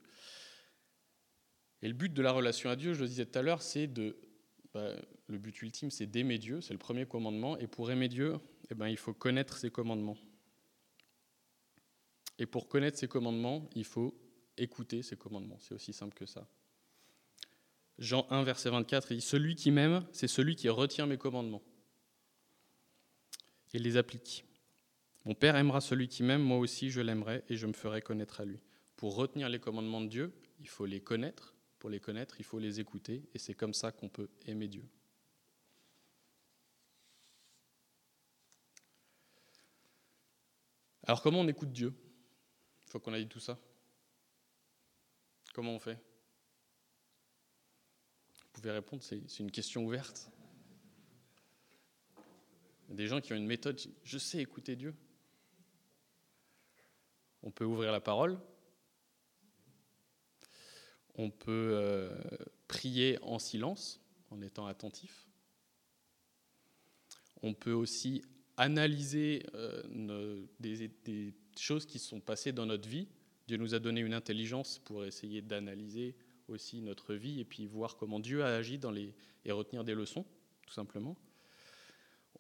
Et 1.81 1.87
le 1.87 1.93
but 1.93 2.13
de 2.13 2.21
la 2.21 2.31
relation 2.31 2.69
à 2.69 2.75
Dieu, 2.75 2.93
je 2.93 3.01
le 3.01 3.07
disais 3.07 3.25
tout 3.25 3.37
à 3.39 3.41
l'heure, 3.41 3.61
c'est 3.61 3.87
de... 3.87 4.17
Bah, 4.73 4.93
le 5.27 5.37
but 5.37 5.61
ultime, 5.61 5.91
c'est 5.91 6.05
d'aimer 6.05 6.37
Dieu, 6.37 6.61
c'est 6.61 6.73
le 6.73 6.79
premier 6.79 7.05
commandement. 7.05 7.57
Et 7.57 7.67
pour 7.67 7.91
aimer 7.91 8.07
Dieu, 8.07 8.37
eh 8.69 8.75
ben, 8.75 8.87
il 8.87 8.97
faut 8.97 9.13
connaître 9.13 9.57
ses 9.57 9.69
commandements. 9.69 10.17
Et 12.39 12.45
pour 12.45 12.67
connaître 12.67 12.97
ses 12.97 13.07
commandements, 13.07 13.69
il 13.75 13.85
faut 13.85 14.17
écouter 14.57 15.01
ses 15.01 15.17
commandements. 15.17 15.57
C'est 15.59 15.73
aussi 15.73 15.93
simple 15.93 16.13
que 16.13 16.25
ça. 16.25 16.47
Jean 17.99 18.27
1, 18.29 18.43
verset 18.43 18.69
24, 18.69 19.11
il 19.11 19.17
dit 19.17 19.21
Celui 19.21 19.55
qui 19.55 19.71
m'aime, 19.71 20.05
c'est 20.11 20.27
celui 20.27 20.55
qui 20.55 20.69
retient 20.69 21.07
mes 21.07 21.17
commandements 21.17 21.63
et 23.73 23.79
les 23.79 23.97
applique. 23.97 24.45
Mon 25.25 25.33
Père 25.33 25.55
aimera 25.55 25.81
celui 25.81 26.07
qui 26.07 26.23
m'aime, 26.23 26.41
moi 26.41 26.57
aussi 26.57 26.89
je 26.89 27.01
l'aimerai 27.01 27.43
et 27.49 27.57
je 27.57 27.67
me 27.67 27.73
ferai 27.73 28.01
connaître 28.01 28.39
à 28.39 28.45
lui. 28.45 28.59
Pour 28.95 29.15
retenir 29.15 29.49
les 29.49 29.59
commandements 29.59 30.01
de 30.01 30.07
Dieu, 30.07 30.33
il 30.59 30.69
faut 30.69 30.85
les 30.85 31.01
connaître. 31.01 31.56
Les 31.89 31.99
connaître, 32.01 32.39
il 32.39 32.43
faut 32.43 32.59
les 32.59 32.79
écouter 32.81 33.23
et 33.33 33.39
c'est 33.39 33.53
comme 33.53 33.73
ça 33.73 33.91
qu'on 33.93 34.09
peut 34.09 34.29
aimer 34.45 34.67
Dieu. 34.67 34.83
Alors 41.03 41.21
comment 41.21 41.39
on 41.39 41.47
écoute 41.47 41.71
Dieu? 41.71 41.87
Une 41.87 42.91
fois 42.91 42.99
qu'on 42.99 43.13
a 43.13 43.19
dit 43.19 43.27
tout 43.27 43.39
ça. 43.39 43.57
Comment 45.53 45.75
on 45.75 45.79
fait? 45.79 45.97
Vous 48.41 48.49
pouvez 48.51 48.71
répondre, 48.71 49.01
c'est 49.01 49.39
une 49.39 49.51
question 49.51 49.85
ouverte. 49.85 50.29
Il 52.89 52.95
des 52.95 53.07
gens 53.07 53.21
qui 53.21 53.31
ont 53.31 53.37
une 53.37 53.45
méthode, 53.45 53.79
je 54.03 54.17
sais 54.17 54.39
écouter 54.39 54.75
Dieu. 54.75 54.93
On 57.43 57.51
peut 57.51 57.65
ouvrir 57.65 57.91
la 57.91 58.01
parole. 58.01 58.39
On 61.17 61.29
peut 61.29 61.71
euh, 61.73 62.15
prier 62.67 63.17
en 63.23 63.39
silence, 63.39 63.99
en 64.29 64.41
étant 64.41 64.67
attentif. 64.67 65.27
On 67.41 67.53
peut 67.53 67.73
aussi 67.73 68.23
analyser 68.55 69.43
euh, 69.53 70.45
des, 70.59 71.33
choses 71.57 71.85
qui 71.85 71.99
sont 71.99 72.19
passées 72.19 72.51
dans 72.51 72.65
notre 72.65 72.87
vie. 72.87 73.07
Dieu 73.47 73.57
nous 73.57 73.73
a 73.73 73.79
donné 73.79 74.01
une 74.01 74.13
intelligence 74.13 74.79
pour 74.79 75.05
essayer 75.05 75.41
d'analyser 75.41 76.15
aussi 76.47 76.81
notre 76.81 77.13
vie 77.13 77.39
et 77.39 77.45
puis 77.45 77.65
voir 77.65 77.97
comment 77.97 78.19
Dieu 78.19 78.43
a 78.43 78.55
agi 78.55 78.79
et 79.45 79.51
retenir 79.51 79.83
des 79.83 79.93
leçons, 79.93 80.25
tout 80.65 80.73
simplement. 80.73 81.17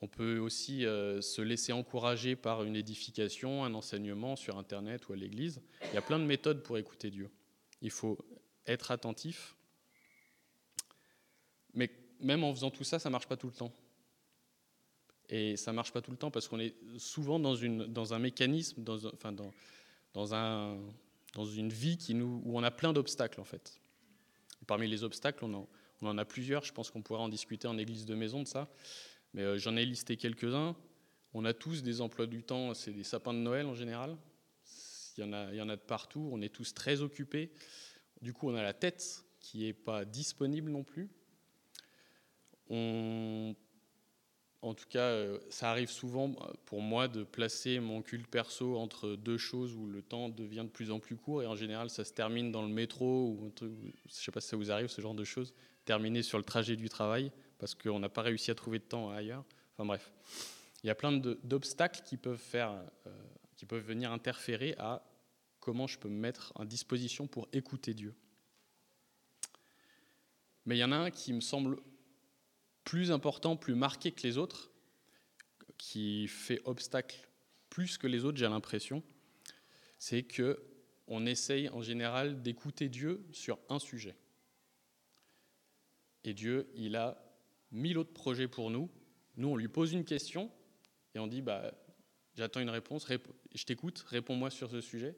On 0.01 0.07
peut 0.07 0.37
aussi 0.37 0.85
euh, 0.85 1.21
se 1.21 1.41
laisser 1.41 1.71
encourager 1.71 2.35
par 2.35 2.63
une 2.63 2.75
édification, 2.75 3.63
un 3.63 3.73
enseignement 3.73 4.35
sur 4.35 4.57
Internet 4.57 5.07
ou 5.07 5.13
à 5.13 5.15
l'église. 5.15 5.61
Il 5.91 5.95
y 5.95 5.97
a 5.97 6.01
plein 6.01 6.19
de 6.19 6.25
méthodes 6.25 6.61
pour 6.61 6.77
écouter 6.77 7.09
Dieu. 7.09 7.29
Il 7.81 7.89
faut 7.89 8.17
être 8.67 8.91
attentif. 8.91 9.55
Mais 11.73 11.89
même 12.19 12.43
en 12.43 12.53
faisant 12.53 12.71
tout 12.71 12.83
ça, 12.83 12.99
ça 12.99 13.09
ne 13.09 13.11
marche 13.11 13.27
pas 13.27 13.37
tout 13.37 13.47
le 13.47 13.53
temps. 13.53 13.73
Et 15.29 15.57
ça 15.57 15.71
ne 15.71 15.75
marche 15.75 15.91
pas 15.91 16.01
tout 16.01 16.11
le 16.11 16.17
temps 16.17 16.31
parce 16.31 16.47
qu'on 16.47 16.59
est 16.59 16.75
souvent 16.97 17.39
dans, 17.39 17.55
une, 17.55 17.85
dans 17.85 18.13
un 18.13 18.19
mécanisme, 18.19 18.83
dans, 18.83 19.05
enfin 19.05 19.31
dans, 19.31 19.51
dans, 20.13 20.33
un, 20.33 20.77
dans 21.33 21.45
une 21.45 21.69
vie 21.69 21.97
où 22.21 22.57
on 22.57 22.63
a 22.63 22.71
plein 22.71 22.93
d'obstacles 22.93 23.41
en 23.41 23.45
fait. 23.45 23.81
parmi 24.67 24.87
les 24.87 25.03
obstacles, 25.03 25.43
on 25.43 25.53
en, 25.53 25.69
on 26.01 26.07
en, 26.07 26.17
a 26.17 26.25
plusieurs. 26.25 26.63
Je 26.63 26.73
pense 26.73 26.91
qu'on 26.91 27.01
pourra 27.01 27.19
en 27.19 27.29
discuter 27.29 27.67
en 27.67 27.77
église 27.77 28.05
de 28.05 28.15
maison 28.15 28.41
de 28.41 28.47
ça. 28.47 28.69
Mais 29.33 29.41
euh, 29.41 29.57
j'en 29.57 29.75
ai 29.75 29.85
listé 29.85 30.15
quelques-uns. 30.15 30.75
On 31.33 31.43
a 31.43 31.53
tous 31.53 31.83
des 31.83 31.99
emplois 31.99 32.25
du 32.25 32.43
temps, 32.43 32.73
c'est 32.73 32.93
des 32.93 33.03
sapins 33.03 33.33
de 33.33 33.39
Noël 33.39 33.65
en 33.65 33.75
général. 33.75 34.17
Il 35.17 35.21
y, 35.21 35.23
en 35.23 35.33
a, 35.33 35.51
il 35.51 35.57
y 35.57 35.61
en 35.61 35.69
a 35.69 35.75
de 35.75 35.81
partout. 35.81 36.29
On 36.31 36.41
est 36.41 36.49
tous 36.53 36.73
très 36.73 37.01
occupés. 37.01 37.51
Du 38.21 38.33
coup, 38.33 38.49
on 38.49 38.55
a 38.55 38.63
la 38.63 38.73
tête 38.73 39.23
qui 39.39 39.59
n'est 39.59 39.73
pas 39.73 40.05
disponible 40.05 40.71
non 40.71 40.83
plus. 40.83 41.09
On 42.69 43.55
en 44.63 44.73
tout 44.73 44.87
cas, 44.89 44.99
euh, 44.99 45.39
ça 45.49 45.69
arrive 45.69 45.89
souvent 45.89 46.29
euh, 46.29 46.51
pour 46.65 46.81
moi 46.81 47.07
de 47.07 47.23
placer 47.23 47.79
mon 47.79 48.01
culte 48.01 48.27
perso 48.27 48.77
entre 48.77 49.15
deux 49.15 49.37
choses 49.37 49.75
où 49.75 49.87
le 49.87 50.01
temps 50.01 50.29
devient 50.29 50.63
de 50.63 50.69
plus 50.69 50.91
en 50.91 50.99
plus 50.99 51.15
court 51.15 51.43
et 51.43 51.45
en 51.45 51.55
général 51.55 51.89
ça 51.89 52.03
se 52.03 52.11
termine 52.11 52.51
dans 52.51 52.63
le 52.63 52.67
métro 52.67 53.29
ou 53.29 53.53
je 53.61 53.65
ne 53.65 53.71
sais 54.09 54.31
pas 54.31 54.41
si 54.41 54.49
ça 54.49 54.57
vous 54.57 54.71
arrive 54.71 54.87
ce 54.87 54.99
genre 54.99 55.13
de 55.13 55.23
choses, 55.23 55.53
terminer 55.85 56.23
sur 56.23 56.39
le 56.39 56.43
trajet 56.43 56.75
du 56.75 56.89
travail 56.89 57.31
parce 57.59 57.75
qu'on 57.75 57.99
n'a 57.99 58.09
pas 58.09 58.23
réussi 58.23 58.49
à 58.51 58.55
trouver 58.55 58.79
de 58.79 58.83
temps 58.83 59.11
ailleurs. 59.11 59.43
Enfin 59.73 59.85
bref, 59.85 60.11
il 60.83 60.87
y 60.87 60.89
a 60.89 60.95
plein 60.95 61.11
d'obstacles 61.11 62.01
qui 62.03 62.17
peuvent 62.17 62.37
faire, 62.37 62.71
euh, 63.05 63.11
qui 63.55 63.65
peuvent 63.65 63.85
venir 63.85 64.11
interférer 64.11 64.75
à 64.79 65.03
comment 65.67 65.85
je 65.85 65.99
peux 65.99 66.07
me 66.07 66.17
mettre 66.17 66.53
en 66.55 66.63
disposition 66.63 67.27
pour 67.27 67.49
écouter 67.51 67.93
Dieu. 67.93 68.15
Mais 70.65 70.77
il 70.77 70.79
y 70.79 70.83
en 70.85 70.93
a 70.93 70.95
un 70.95 71.11
qui 71.11 71.33
me 71.33 71.41
semble 71.41 71.81
plus 72.85 73.11
important, 73.11 73.57
plus 73.57 73.75
marqué 73.75 74.13
que 74.13 74.25
les 74.25 74.37
autres, 74.37 74.71
qui 75.77 76.29
fait 76.29 76.61
obstacle 76.63 77.27
plus 77.69 77.97
que 77.97 78.07
les 78.07 78.23
autres, 78.23 78.37
j'ai 78.37 78.47
l'impression, 78.47 79.03
c'est 79.99 80.23
que 80.23 80.63
on 81.05 81.25
essaye 81.25 81.67
en 81.67 81.81
général 81.81 82.41
d'écouter 82.41 82.87
Dieu 82.87 83.27
sur 83.33 83.59
un 83.67 83.79
sujet. 83.79 84.15
Et 86.23 86.33
Dieu, 86.33 86.71
il 86.75 86.95
a 86.95 87.21
mille 87.73 87.97
autres 87.97 88.13
projets 88.13 88.47
pour 88.47 88.71
nous. 88.71 88.89
Nous, 89.35 89.49
on 89.49 89.57
lui 89.57 89.67
pose 89.67 89.91
une 89.91 90.05
question 90.05 90.49
et 91.13 91.19
on 91.19 91.27
dit 91.27 91.41
bah, 91.41 91.73
J'attends 92.35 92.61
une 92.61 92.69
réponse, 92.69 93.05
je 93.53 93.65
t'écoute, 93.65 94.05
réponds-moi 94.07 94.49
sur 94.49 94.71
ce 94.71 94.79
sujet. 94.79 95.17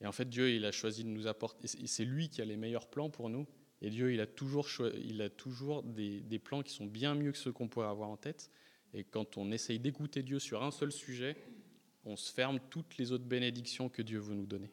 Et 0.00 0.06
en 0.06 0.12
fait, 0.12 0.28
Dieu, 0.28 0.50
il 0.50 0.64
a 0.64 0.72
choisi 0.72 1.04
de 1.04 1.08
nous 1.08 1.26
apporter, 1.26 1.68
c'est 1.68 2.04
lui 2.04 2.28
qui 2.28 2.42
a 2.42 2.44
les 2.44 2.56
meilleurs 2.56 2.88
plans 2.88 3.10
pour 3.10 3.30
nous, 3.30 3.46
et 3.82 3.90
Dieu, 3.90 4.12
il 4.12 4.20
a 4.20 4.26
toujours, 4.26 4.68
il 4.94 5.20
a 5.22 5.30
toujours 5.30 5.82
des, 5.82 6.20
des, 6.20 6.38
plans 6.38 6.62
qui 6.62 6.72
sont 6.72 6.86
bien 6.86 7.14
mieux 7.14 7.32
que 7.32 7.38
ceux 7.38 7.52
qu'on 7.52 7.68
pourrait 7.68 7.88
avoir 7.88 8.08
en 8.08 8.16
tête. 8.16 8.50
Et 8.94 9.04
quand 9.04 9.36
on 9.36 9.50
essaye 9.52 9.78
d'écouter 9.78 10.22
Dieu 10.22 10.38
sur 10.38 10.62
un 10.62 10.70
seul 10.70 10.92
sujet, 10.92 11.36
on 12.04 12.16
se 12.16 12.32
ferme 12.32 12.58
toutes 12.70 12.96
les 12.96 13.12
autres 13.12 13.24
bénédictions 13.24 13.88
que 13.88 14.00
Dieu 14.00 14.18
veut 14.18 14.34
nous 14.34 14.46
donner. 14.46 14.70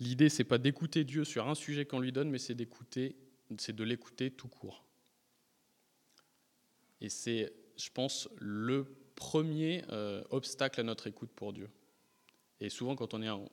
L'idée, 0.00 0.28
c'est 0.28 0.44
pas 0.44 0.58
d'écouter 0.58 1.04
Dieu 1.04 1.24
sur 1.24 1.48
un 1.48 1.54
sujet 1.54 1.84
qu'on 1.84 2.00
lui 2.00 2.12
donne, 2.12 2.30
mais 2.30 2.38
c'est 2.38 2.54
d'écouter, 2.54 3.16
c'est 3.58 3.74
de 3.74 3.84
l'écouter 3.84 4.30
tout 4.30 4.48
court. 4.48 4.84
Et 7.00 7.08
c'est, 7.08 7.52
je 7.76 7.90
pense, 7.90 8.28
le 8.38 8.86
premier 9.14 9.84
euh, 9.90 10.22
obstacle 10.30 10.80
à 10.80 10.82
notre 10.82 11.06
écoute 11.06 11.30
pour 11.34 11.52
Dieu. 11.52 11.70
Et 12.60 12.68
souvent, 12.68 12.96
quand 12.96 13.14
on 13.14 13.22
est 13.22 13.30
en, 13.30 13.48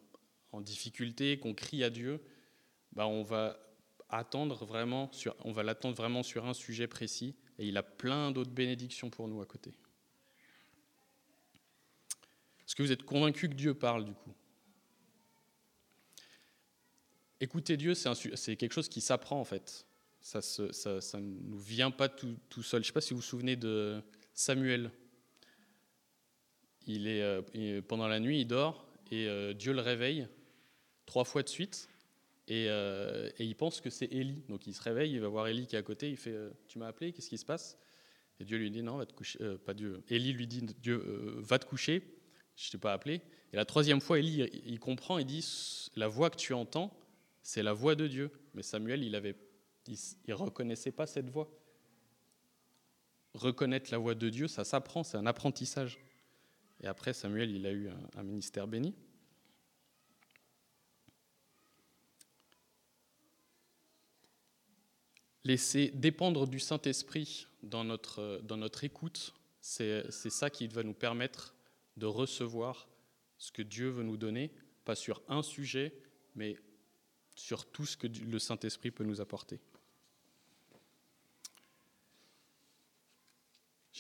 difficulté, 0.61 1.39
qu'on 1.39 1.53
crie 1.53 1.83
à 1.83 1.89
Dieu, 1.89 2.21
bah 2.91 3.07
on 3.07 3.23
va 3.23 3.57
attendre 4.09 4.65
vraiment 4.65 5.09
on 5.45 5.53
va 5.53 5.63
l'attendre 5.63 5.95
vraiment 5.95 6.23
sur 6.23 6.45
un 6.45 6.53
sujet 6.53 6.87
précis, 6.87 7.35
et 7.57 7.67
il 7.67 7.77
a 7.77 7.83
plein 7.83 8.31
d'autres 8.31 8.51
bénédictions 8.51 9.09
pour 9.09 9.29
nous 9.29 9.41
à 9.41 9.45
côté. 9.45 9.71
Est-ce 12.67 12.75
que 12.75 12.83
vous 12.83 12.91
êtes 12.91 13.03
convaincu 13.03 13.49
que 13.49 13.53
Dieu 13.53 13.73
parle 13.73 14.03
du 14.03 14.13
coup? 14.13 14.33
Écouter 17.39 17.77
Dieu, 17.77 17.95
c'est 17.95 18.55
quelque 18.55 18.73
chose 18.73 18.89
qui 18.89 19.01
s'apprend 19.01 19.39
en 19.39 19.45
fait. 19.45 19.85
Ça 20.19 20.39
ne 20.39 21.19
nous 21.21 21.59
vient 21.59 21.91
pas 21.91 22.07
tout 22.07 22.37
seul. 22.61 22.83
Je 22.83 22.83
ne 22.83 22.83
sais 22.87 22.93
pas 22.93 23.01
si 23.01 23.13
vous 23.13 23.19
vous 23.19 23.25
souvenez 23.25 23.55
de 23.55 24.03
Samuel. 24.33 24.91
Il 26.87 27.07
est, 27.07 27.21
euh, 27.21 27.81
pendant 27.87 28.07
la 28.07 28.19
nuit, 28.19 28.41
il 28.41 28.45
dort 28.45 28.87
et 29.11 29.27
euh, 29.27 29.53
Dieu 29.53 29.73
le 29.73 29.81
réveille 29.81 30.27
trois 31.05 31.25
fois 31.25 31.43
de 31.43 31.49
suite. 31.49 31.89
Euh, 32.49 33.29
et, 33.37 33.45
il 33.45 33.55
pense 33.55 33.81
que 33.81 33.89
c'est 33.89 34.11
Élie. 34.11 34.43
Donc 34.49 34.67
il 34.67 34.73
se 34.73 34.81
réveille, 34.81 35.13
il 35.13 35.21
va 35.21 35.27
voir 35.27 35.47
Élie 35.47 35.67
qui 35.67 35.75
est 35.75 35.79
à 35.79 35.83
côté, 35.83 36.09
il 36.09 36.17
fait 36.17 36.31
euh, 36.31 36.49
Tu 36.67 36.79
m'as 36.79 36.87
appelé, 36.87 37.13
qu'est-ce 37.13 37.29
qui 37.29 37.37
se 37.37 37.45
passe? 37.45 37.77
Et 38.39 38.45
Dieu 38.45 38.57
lui 38.57 38.71
dit 38.71 38.81
Non, 38.81 38.97
va 38.97 39.05
te 39.05 39.13
coucher. 39.13 39.39
Euh, 39.41 39.57
pas 39.57 39.73
Dieu. 39.73 40.03
Élie 40.09 40.33
lui 40.33 40.47
dit 40.47 40.61
Dieu, 40.81 41.01
va 41.37 41.59
te 41.59 41.65
coucher, 41.65 42.01
je 42.55 42.67
ne 42.67 42.71
t'ai 42.71 42.77
pas 42.77 42.93
appelé. 42.93 43.21
Et 43.53 43.55
la 43.55 43.65
troisième 43.65 44.01
fois, 44.01 44.19
Élie, 44.19 44.49
il 44.65 44.79
comprend, 44.79 45.17
il 45.17 45.25
dit 45.25 45.45
La 45.95 46.07
voix 46.07 46.29
que 46.29 46.37
tu 46.37 46.53
entends, 46.53 46.97
c'est 47.41 47.63
la 47.63 47.73
voix 47.73 47.95
de 47.95 48.07
Dieu. 48.07 48.31
Mais 48.53 48.63
Samuel, 48.63 49.03
il 49.03 49.15
avait, 49.15 49.35
il, 49.87 50.33
reconnaissait 50.33 50.91
pas 50.91 51.07
cette 51.07 51.29
voix. 51.29 51.49
Reconnaître 53.33 53.91
la 53.91 53.97
voix 53.97 54.15
de 54.15 54.29
Dieu, 54.29 54.47
ça 54.47 54.65
s'apprend, 54.65 55.03
c'est 55.03 55.17
un 55.17 55.25
apprentissage. 55.25 55.99
Et 56.81 56.87
après, 56.87 57.13
Samuel, 57.13 57.51
il 57.51 57.65
a 57.65 57.71
eu 57.71 57.89
un 58.15 58.23
ministère 58.23 58.67
béni. 58.67 58.95
laisser 65.43 65.89
dépendre 65.89 66.47
du 66.47 66.59
Saint-Esprit 66.59 67.47
dans 67.63 67.83
notre, 67.83 68.41
dans 68.43 68.57
notre 68.57 68.83
écoute, 68.83 69.33
c'est 69.59 70.09
ça 70.11 70.49
qui 70.49 70.67
va 70.67 70.83
nous 70.83 70.93
permettre 70.93 71.55
de 71.97 72.05
recevoir 72.05 72.87
ce 73.37 73.51
que 73.51 73.61
Dieu 73.61 73.89
veut 73.89 74.03
nous 74.03 74.17
donner, 74.17 74.51
pas 74.85 74.95
sur 74.95 75.21
un 75.27 75.43
sujet, 75.43 75.93
mais 76.35 76.57
sur 77.35 77.65
tout 77.65 77.85
ce 77.85 77.97
que 77.97 78.07
le 78.07 78.39
Saint-Esprit 78.39 78.91
peut 78.91 79.03
nous 79.03 79.21
apporter. 79.21 79.59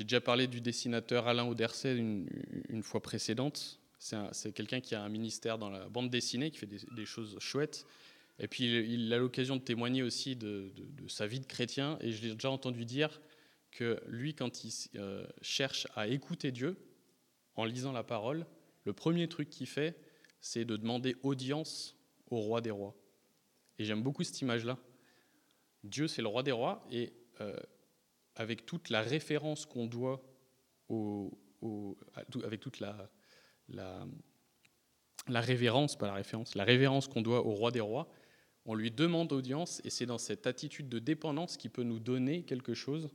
J'ai 0.01 0.05
déjà 0.05 0.19
parlé 0.19 0.47
du 0.47 0.61
dessinateur 0.61 1.27
Alain 1.27 1.45
Auderset 1.45 1.95
une, 1.95 2.81
fois 2.81 3.03
précédente. 3.03 3.79
C'est 3.99 4.51
quelqu'un 4.51 4.81
qui 4.81 4.95
a 4.95 5.03
un 5.03 5.09
ministère 5.09 5.59
dans 5.59 5.69
la 5.69 5.89
bande 5.89 6.09
dessinée, 6.09 6.49
qui 6.49 6.57
fait 6.57 6.65
des, 6.65 7.05
choses 7.05 7.37
chouettes. 7.37 7.85
Et 8.39 8.47
puis 8.47 8.63
il, 8.63 9.13
a 9.13 9.19
l'occasion 9.19 9.57
de 9.57 9.61
témoigner 9.61 10.01
aussi 10.01 10.35
de, 10.35 10.71
sa 11.07 11.27
vie 11.27 11.39
de 11.39 11.45
chrétien. 11.45 11.99
Et 12.01 12.13
je 12.13 12.23
l'ai 12.23 12.33
déjà 12.33 12.49
entendu 12.49 12.83
dire 12.83 13.21
que 13.69 14.01
lui, 14.07 14.33
quand 14.33 14.63
il 14.63 14.73
euh, 14.95 15.23
cherche 15.43 15.85
à 15.95 16.07
écouter 16.07 16.51
Dieu, 16.51 16.77
en 17.55 17.65
lisant 17.65 17.91
la 17.91 18.01
parole, 18.01 18.47
le 18.85 18.93
premier 18.93 19.27
truc 19.27 19.51
qu'il 19.51 19.67
fait, 19.67 19.95
c'est 20.39 20.65
de 20.65 20.77
demander 20.77 21.15
audience 21.21 21.95
au 22.31 22.39
roi 22.39 22.61
des 22.61 22.71
rois. 22.71 22.95
Et 23.77 23.85
j'aime 23.85 24.01
beaucoup 24.01 24.23
cette 24.23 24.41
image-là. 24.41 24.79
Dieu, 25.83 26.07
c'est 26.07 26.23
le 26.23 26.27
roi 26.27 26.41
des 26.41 26.53
rois, 26.53 26.83
et 26.89 27.13
euh, 27.39 27.55
avec 28.35 28.65
toute 28.65 28.89
la 28.89 29.01
référence 29.01 29.65
qu'on 29.65 29.87
doit 29.87 30.21
au, 30.89 31.37
avec 32.43 32.59
toute 32.59 32.79
la, 32.79 33.09
la, 33.69 34.05
révérence, 35.41 35.97
pas 35.97 36.07
la 36.07 36.13
référence, 36.13 36.55
la 36.55 36.63
révérence 36.63 37.07
qu'on 37.07 37.21
doit 37.21 37.45
au 37.45 37.51
roi 37.51 37.71
des 37.71 37.79
rois, 37.79 38.09
on 38.65 38.75
lui 38.75 38.91
demande 38.91 39.31
audience, 39.31 39.81
et 39.83 39.89
c'est 39.89 40.05
dans 40.05 40.17
cette 40.17 40.45
attitude 40.47 40.89
de 40.89 40.99
dépendance 40.99 41.57
qui 41.57 41.69
peut 41.69 41.83
nous 41.83 41.99
donner 41.99 42.43
quelque 42.43 42.73
chose. 42.73 43.09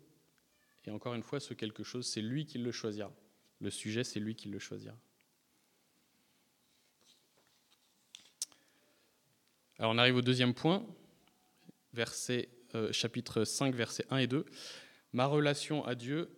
Et 0.85 0.91
encore 0.91 1.15
une 1.15 1.23
fois, 1.23 1.41
ce 1.41 1.55
quelque 1.55 1.85
chose, 1.85 2.07
c'est 2.07 2.23
lui 2.23 2.47
qui 2.47 2.59
le 2.59 2.73
choisira. 2.73 3.13
Le 3.61 3.71
sujet, 3.71 4.05
c'est 4.05 4.21
lui 4.21 4.35
qui 4.35 4.49
le 4.49 4.59
choisira. 4.59 4.97
Alors 9.79 9.93
on 9.93 9.99
arrive 9.99 10.17
au 10.17 10.23
deuxième 10.23 10.55
point, 10.55 10.87
verset, 11.93 12.49
euh, 12.75 12.91
chapitre 12.93 13.45
5, 13.45 13.75
versets 13.75 14.07
1 14.11 14.19
et 14.19 14.27
2. 14.27 14.47
Ma 15.17 15.25
relation 15.25 15.83
à 15.87 15.95
Dieu 15.95 16.29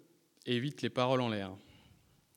évite 0.46 0.82
les 0.82 0.88
paroles 0.88 1.20
en 1.20 1.30
l'air. 1.30 1.52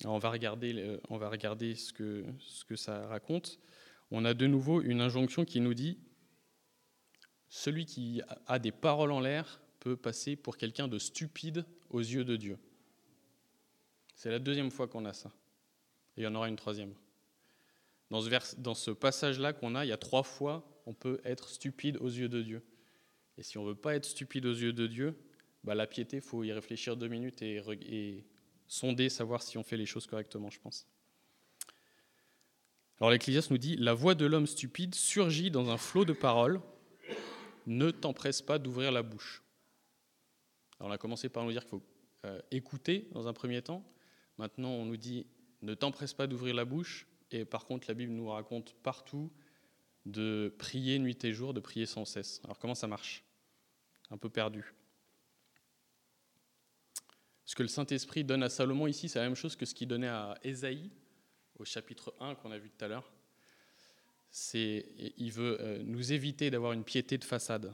on 0.05 0.17
va 0.17 0.31
regarder, 0.31 0.97
on 1.09 1.19
va 1.19 1.29
regarder 1.29 1.75
ce, 1.75 1.93
que, 1.93 2.25
ce 2.39 2.65
que 2.65 2.75
ça 2.75 3.05
raconte. 3.05 3.59
On 4.09 4.25
a 4.25 4.33
de 4.33 4.47
nouveau 4.47 4.81
une 4.81 5.01
injonction 5.01 5.45
qui 5.45 5.59
nous 5.59 5.75
dit 5.75 5.99
Celui 7.47 7.85
qui 7.85 8.23
a 8.47 8.57
des 8.57 8.71
paroles 8.71 9.11
en 9.11 9.19
l'air 9.19 9.61
peut 9.79 9.95
passer 9.95 10.35
pour 10.35 10.57
quelqu'un 10.57 10.87
de 10.87 10.97
stupide 10.97 11.63
aux 11.91 11.99
yeux 11.99 12.25
de 12.25 12.35
Dieu. 12.35 12.57
C'est 14.15 14.31
la 14.31 14.39
deuxième 14.39 14.71
fois 14.71 14.87
qu'on 14.87 15.05
a 15.05 15.13
ça. 15.13 15.31
Et 16.17 16.21
il 16.21 16.23
y 16.23 16.27
en 16.27 16.33
aura 16.33 16.49
une 16.49 16.55
troisième. 16.55 16.95
Dans 18.09 18.19
ce, 18.19 18.55
dans 18.55 18.73
ce 18.73 18.89
passage-là 18.89 19.53
qu'on 19.53 19.75
a, 19.75 19.85
il 19.85 19.89
y 19.89 19.93
a 19.93 19.97
trois 19.97 20.23
fois 20.23 20.67
on 20.87 20.95
peut 20.95 21.21
être 21.23 21.49
stupide 21.49 21.97
aux 21.97 22.09
yeux 22.09 22.29
de 22.29 22.41
Dieu. 22.41 22.63
Et 23.37 23.43
si 23.43 23.59
on 23.59 23.63
ne 23.63 23.69
veut 23.69 23.75
pas 23.75 23.93
être 23.93 24.05
stupide 24.05 24.47
aux 24.47 24.55
yeux 24.55 24.73
de 24.73 24.87
Dieu, 24.87 25.15
bah, 25.63 25.75
la 25.75 25.87
piété, 25.87 26.17
il 26.17 26.21
faut 26.21 26.43
y 26.43 26.51
réfléchir 26.51 26.97
deux 26.97 27.07
minutes 27.07 27.41
et, 27.41 28.23
sonder, 28.67 29.09
savoir 29.09 29.43
si 29.43 29.57
on 29.57 29.63
fait 29.63 29.77
les 29.77 29.85
choses 29.85 30.07
correctement, 30.07 30.49
je 30.49 30.59
pense. 30.59 30.87
Alors 32.99 33.11
l'Ecclésiaste 33.11 33.51
nous 33.51 33.57
dit, 33.57 33.75
la 33.75 33.93
voix 33.93 34.15
de 34.15 34.25
l'homme 34.25 34.47
stupide 34.47 34.95
surgit 34.95 35.51
dans 35.51 35.69
un 35.69 35.77
flot 35.77 36.05
de 36.05 36.13
paroles, 36.13 36.61
ne 37.67 37.91
t'empresse 37.91 38.41
pas 38.41 38.59
d'ouvrir 38.59 38.91
la 38.91 39.03
bouche. 39.03 39.43
Alors 40.79 40.89
on 40.89 40.93
a 40.93 40.97
commencé 40.97 41.29
par 41.29 41.43
nous 41.43 41.51
dire 41.51 41.61
qu'il 41.61 41.71
faut 41.71 41.83
euh, 42.25 42.41
écouter 42.51 43.07
dans 43.11 43.27
un 43.27 43.33
premier 43.33 43.61
temps, 43.61 43.83
maintenant 44.37 44.69
on 44.69 44.85
nous 44.85 44.97
dit, 44.97 45.27
ne 45.61 45.73
t'empresse 45.73 46.13
pas 46.13 46.27
d'ouvrir 46.27 46.55
la 46.55 46.65
bouche, 46.65 47.07
et 47.31 47.45
par 47.45 47.65
contre 47.65 47.87
la 47.87 47.93
Bible 47.93 48.13
nous 48.13 48.29
raconte 48.29 48.73
partout 48.81 49.31
de 50.05 50.53
prier 50.57 50.97
nuit 50.97 51.23
et 51.23 51.33
jour, 51.33 51.53
de 51.53 51.59
prier 51.59 51.85
sans 51.85 52.05
cesse. 52.05 52.41
Alors 52.43 52.57
comment 52.57 52.75
ça 52.75 52.87
marche? 52.87 53.23
Un 54.09 54.17
peu 54.17 54.29
perdu. 54.29 54.73
Ce 57.51 57.55
que 57.57 57.63
le 57.63 57.67
Saint-Esprit 57.67 58.23
donne 58.23 58.43
à 58.43 58.49
Salomon 58.49 58.87
ici, 58.87 59.09
c'est 59.09 59.19
la 59.19 59.25
même 59.25 59.35
chose 59.35 59.57
que 59.57 59.65
ce 59.65 59.75
qu'il 59.75 59.89
donnait 59.89 60.07
à 60.07 60.39
Ésaïe 60.41 60.89
au 61.59 61.65
chapitre 61.65 62.15
1 62.21 62.35
qu'on 62.35 62.49
a 62.49 62.57
vu 62.57 62.69
tout 62.69 62.85
à 62.85 62.87
l'heure. 62.87 63.11
Il 64.53 65.31
veut 65.33 65.57
euh, 65.59 65.83
nous 65.83 66.13
éviter 66.13 66.49
d'avoir 66.49 66.71
une 66.71 66.85
piété 66.85 67.17
de 67.17 67.25
façade, 67.25 67.73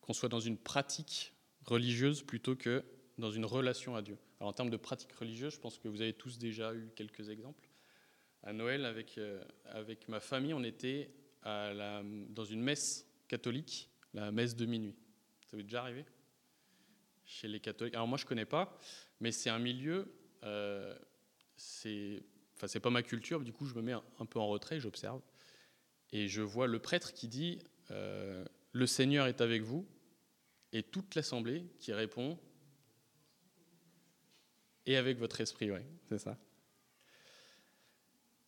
qu'on 0.00 0.14
soit 0.14 0.30
dans 0.30 0.40
une 0.40 0.56
pratique 0.56 1.34
religieuse 1.66 2.22
plutôt 2.22 2.56
que 2.56 2.82
dans 3.18 3.30
une 3.30 3.44
relation 3.44 3.96
à 3.96 4.00
Dieu. 4.00 4.16
En 4.38 4.54
termes 4.54 4.70
de 4.70 4.78
pratique 4.78 5.12
religieuse, 5.12 5.52
je 5.52 5.60
pense 5.60 5.76
que 5.76 5.88
vous 5.88 6.00
avez 6.00 6.14
tous 6.14 6.38
déjà 6.38 6.74
eu 6.74 6.90
quelques 6.96 7.28
exemples 7.28 7.68
à 8.44 8.54
Noël 8.54 8.86
avec, 8.86 9.18
euh, 9.18 9.44
avec 9.66 10.08
ma 10.08 10.20
famille, 10.20 10.54
on 10.54 10.64
était 10.64 11.10
dans 11.44 12.46
une 12.48 12.62
messe 12.62 13.06
catholique, 13.28 13.90
la 14.14 14.32
messe 14.32 14.56
de 14.56 14.64
minuit. 14.64 14.94
Ça 15.44 15.58
vous 15.58 15.60
est 15.60 15.64
déjà 15.64 15.82
arrivé? 15.82 16.06
Chez 17.30 17.46
les 17.46 17.60
catholiques. 17.60 17.94
Alors 17.94 18.08
moi, 18.08 18.18
je 18.18 18.24
ne 18.24 18.28
connais 18.28 18.44
pas, 18.44 18.76
mais 19.20 19.30
c'est 19.30 19.50
un 19.50 19.60
milieu, 19.60 20.12
euh, 20.42 20.98
c'est 21.56 22.24
enfin, 22.56 22.80
pas 22.80 22.90
ma 22.90 23.04
culture, 23.04 23.40
du 23.40 23.52
coup, 23.52 23.66
je 23.66 23.74
me 23.74 23.82
mets 23.82 23.92
un, 23.92 24.26
peu 24.26 24.40
en 24.40 24.48
retrait, 24.48 24.80
j'observe. 24.80 25.22
Et 26.10 26.26
je 26.26 26.42
vois 26.42 26.66
le 26.66 26.80
prêtre 26.80 27.12
qui 27.12 27.28
dit 27.28 27.60
euh, 27.92 28.44
Le 28.72 28.84
Seigneur 28.84 29.28
est 29.28 29.40
avec 29.40 29.62
vous, 29.62 29.86
et 30.72 30.82
toute 30.82 31.14
l'assemblée 31.14 31.64
qui 31.78 31.92
répond 31.92 32.36
Et 34.86 34.96
avec 34.96 35.16
votre 35.16 35.40
esprit, 35.40 35.70
oui, 35.70 35.80
c'est 36.08 36.18
ça 36.18 36.36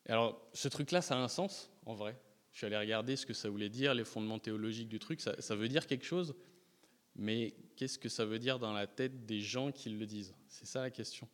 alors, 0.08 0.44
ce 0.52 0.66
truc-là, 0.66 1.00
ça 1.00 1.14
a 1.14 1.18
un 1.18 1.28
sens, 1.28 1.70
en 1.86 1.94
vrai. 1.94 2.20
Je 2.50 2.58
suis 2.58 2.66
allé 2.66 2.76
regarder 2.76 3.14
ce 3.14 3.24
que 3.24 3.32
ça 3.32 3.48
voulait 3.48 3.68
dire, 3.68 3.94
les 3.94 4.04
fondements 4.04 4.40
théologiques 4.40 4.88
du 4.88 4.98
truc. 4.98 5.20
Ça, 5.20 5.54
veut 5.54 5.68
dire 5.68 5.86
quelque 5.86 6.04
chose, 6.04 6.34
mais 7.14 7.54
qu'est-ce 7.76 7.98
que 7.98 8.08
ça 8.08 8.24
veut 8.24 8.38
dire 8.38 8.58
dans 8.58 8.72
la 8.72 8.86
tête 8.86 9.26
des 9.26 9.40
gens 9.40 9.72
qui 9.72 9.90
le 9.90 10.06
disent? 10.06 10.34
C'est 10.48 10.66
ça 10.66 10.80
la 10.80 10.90
question. 10.90 11.28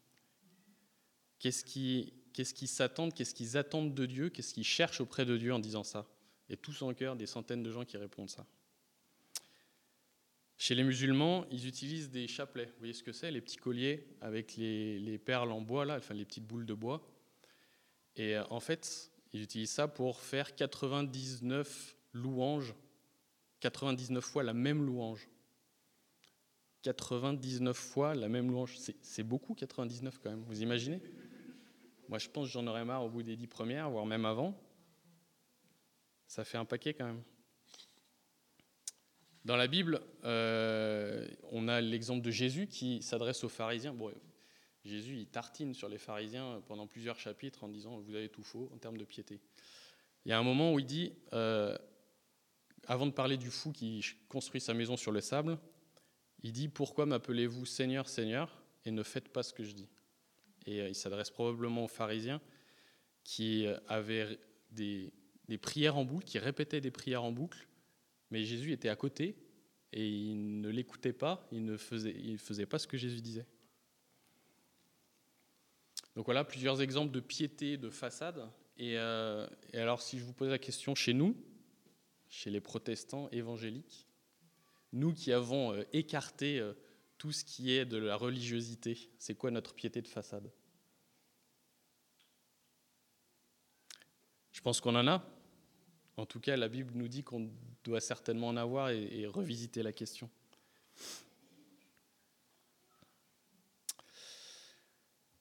Qu'est-ce 1.39 1.65
qu'ils 1.65 2.13
qui 2.33 2.67
s'attendent 2.67 3.15
Qu'est-ce 3.15 3.35
qu'ils 3.35 3.57
attendent 3.57 3.95
de 3.95 4.07
Dieu 4.07 4.29
Qu'est-ce 4.29 4.55
qu'ils 4.55 4.65
cherchent 4.65 5.01
auprès 5.01 5.25
de 5.25 5.37
Dieu 5.37 5.53
en 5.53 5.59
disant 5.59 5.85
ça? 5.85 6.09
Et 6.49 6.57
tous 6.57 6.83
en 6.83 6.95
cœur, 6.95 7.17
des 7.17 7.27
centaines 7.27 7.63
de 7.63 7.71
gens 7.71 7.85
qui 7.85 7.97
répondent 7.97 8.31
ça. 8.31 8.47
Chez 10.57 10.75
les 10.75 10.83
musulmans, 10.83 11.47
ils 11.53 11.69
utilisent 11.69 12.11
des 12.11 12.27
chapelets. 12.27 12.67
Vous 12.67 12.79
voyez 12.79 12.93
ce 12.93 13.05
que 13.05 13.13
c'est? 13.13 13.31
Les 13.31 13.41
petits 13.41 13.59
colliers 13.59 14.09
avec 14.21 14.57
les, 14.57 14.99
les 14.99 15.19
perles 15.19 15.53
en 15.53 15.61
bois, 15.61 15.85
là, 15.85 15.99
enfin 15.99 16.15
les 16.15 16.25
petites 16.25 16.47
boules 16.47 16.67
de 16.67 16.75
bois. 16.75 17.09
Et 18.17 18.37
euh, 18.37 18.45
en 18.51 18.59
fait, 18.59 19.13
ils 19.33 19.43
utilisent 19.43 19.71
ça 19.71 19.87
pour 19.87 20.21
faire 20.21 20.57
99 20.57 21.97
louanges, 22.13 22.75
99 23.61 24.25
fois 24.25 24.43
la 24.43 24.55
même 24.55 24.85
louange. 24.85 25.29
99 26.89 27.77
fois 27.77 28.15
la 28.15 28.29
même 28.29 28.51
louange. 28.51 28.79
C'est 29.03 29.23
beaucoup 29.23 29.55
99 29.55 30.19
quand 30.23 30.31
même, 30.31 30.43
vous 30.47 30.63
imaginez? 30.63 31.03
Moi 32.09 32.19
je 32.19 32.29
pense 32.31 32.47
que 32.47 32.53
j'en 32.53 32.67
aurais 32.67 32.87
marre 32.87 33.05
au 33.05 33.11
bout 33.11 33.23
des 33.23 33.37
dix 33.37 33.47
premières, 33.47 33.91
voire 33.91 34.07
même 34.07 34.25
avant. 34.25 34.59
Ça 36.27 36.45
fait 36.45 36.57
un 36.57 36.65
paquet 36.65 36.95
quand 36.95 37.05
même. 37.05 37.23
Dans 39.45 39.57
la 39.57 39.67
Bible, 39.67 40.01
euh, 40.25 41.29
on 41.53 41.69
a 41.69 41.83
l'exemple 41.83 42.23
de 42.23 42.31
Jésus 42.31 42.69
qui 42.69 43.03
s'adresse 43.03 43.45
aux 43.45 43.51
pharisiens. 43.51 43.95
Jésus, 44.85 45.19
il 45.19 45.27
tartine 45.27 45.75
sur 45.75 45.91
les 45.91 45.99
pharisiens 45.99 46.63
pendant 46.67 46.87
plusieurs 46.87 47.19
chapitres 47.19 47.65
en 47.65 47.69
disant 47.69 47.99
Vous 47.99 48.15
avez 48.15 48.31
tout 48.31 48.43
faux 48.43 48.71
en 48.75 48.79
termes 48.79 48.97
de 48.97 49.05
piété. 49.05 49.41
Il 50.25 50.31
y 50.31 50.33
a 50.33 50.39
un 50.39 50.43
moment 50.43 50.73
où 50.73 50.79
il 50.79 50.87
dit, 50.87 51.13
euh, 51.35 51.77
avant 52.87 53.07
de 53.07 53.13
parler 53.13 53.37
du 53.37 53.51
fou 53.51 53.73
qui 53.73 54.03
construit 54.29 54.61
sa 54.61 54.73
maison 54.73 54.97
sur 54.97 55.13
le 55.13 55.21
sable, 55.21 55.59
il 56.43 56.53
dit 56.53 56.69
Pourquoi 56.69 57.07
m'appelez-vous 57.07 57.67
Seigneur, 57.67 58.09
Seigneur, 58.09 58.63
et 58.85 58.91
ne 58.91 59.03
faites 59.03 59.29
pas 59.29 59.43
ce 59.43 59.53
que 59.53 59.65
je 59.65 59.73
dis 59.73 59.89
Et 60.67 60.81
euh, 60.81 60.89
il 60.89 60.95
s'adresse 60.95 61.31
probablement 61.31 61.85
aux 61.85 61.89
pharisiens 61.89 62.41
qui 63.29 63.67
avaient 63.89 64.39
des, 64.71 65.13
prières 65.61 65.99
en 65.99 66.05
boucle, 66.07 66.25
qui 66.25 66.39
répétaient 66.39 66.81
des 66.81 66.91
prières 66.91 67.25
en 67.25 67.31
boucle, 67.31 67.69
mais 68.31 68.43
Jésus 68.45 68.73
était 68.73 68.89
à 68.89 68.97
côté 68.97 69.37
et 69.93 70.09
il 70.09 70.61
ne 70.63 70.71
l'écoutait 70.71 71.13
pas, 71.13 71.47
il 71.53 71.65
ne 71.65 71.77
faisait, 71.77 72.67
pas 72.67 72.79
ce 72.79 72.87
que 72.87 72.97
Jésus 72.97 73.21
disait. 73.21 73.47
Donc 76.17 76.25
voilà 76.25 76.43
plusieurs 76.43 76.81
exemples 76.81 77.13
de 77.13 77.21
piété 77.21 77.77
de 77.77 77.91
façade. 77.91 78.49
Euh, 78.81 79.47
et, 79.75 79.79
alors 79.79 80.01
si 80.01 80.19
je 80.19 80.25
vous 80.25 80.33
pose 80.33 80.49
la 80.49 80.59
question 80.59 80.95
chez 80.95 81.13
nous, 81.13 81.37
chez 82.29 82.51
les 82.51 82.61
protestants 82.61 83.29
évangéliques, 83.31 84.08
nous 84.93 85.13
qui 85.13 85.33
avons 85.33 85.75
euh, 85.75 85.85
écarté 85.93 86.59
euh, 86.59 86.73
tout 87.19 87.33
ce 87.33 87.45
qui 87.45 87.73
est 87.73 87.85
de 87.85 87.97
la 87.97 88.17
religiosité, 88.17 89.11
c'est 89.19 89.35
quoi 89.35 89.51
notre 89.51 89.75
piété 89.75 90.01
de 90.03 90.09
façade? 90.09 90.51
Je 94.53 94.61
pense 94.61 94.81
qu'on 94.81 94.95
en 94.95 95.07
a. 95.07 95.25
En 96.17 96.27
tout 96.27 96.41
cas, 96.41 96.57
la 96.57 96.69
Bible 96.69 96.93
nous 96.95 97.09
dit 97.09 97.23
qu'on 97.23 97.51
doit 97.85 98.01
certainement 98.01 98.49
en 98.49 98.57
avoir 98.57 98.91
et 98.91 99.27
revisiter 99.27 99.83
la 99.83 99.93
question. 99.93 100.29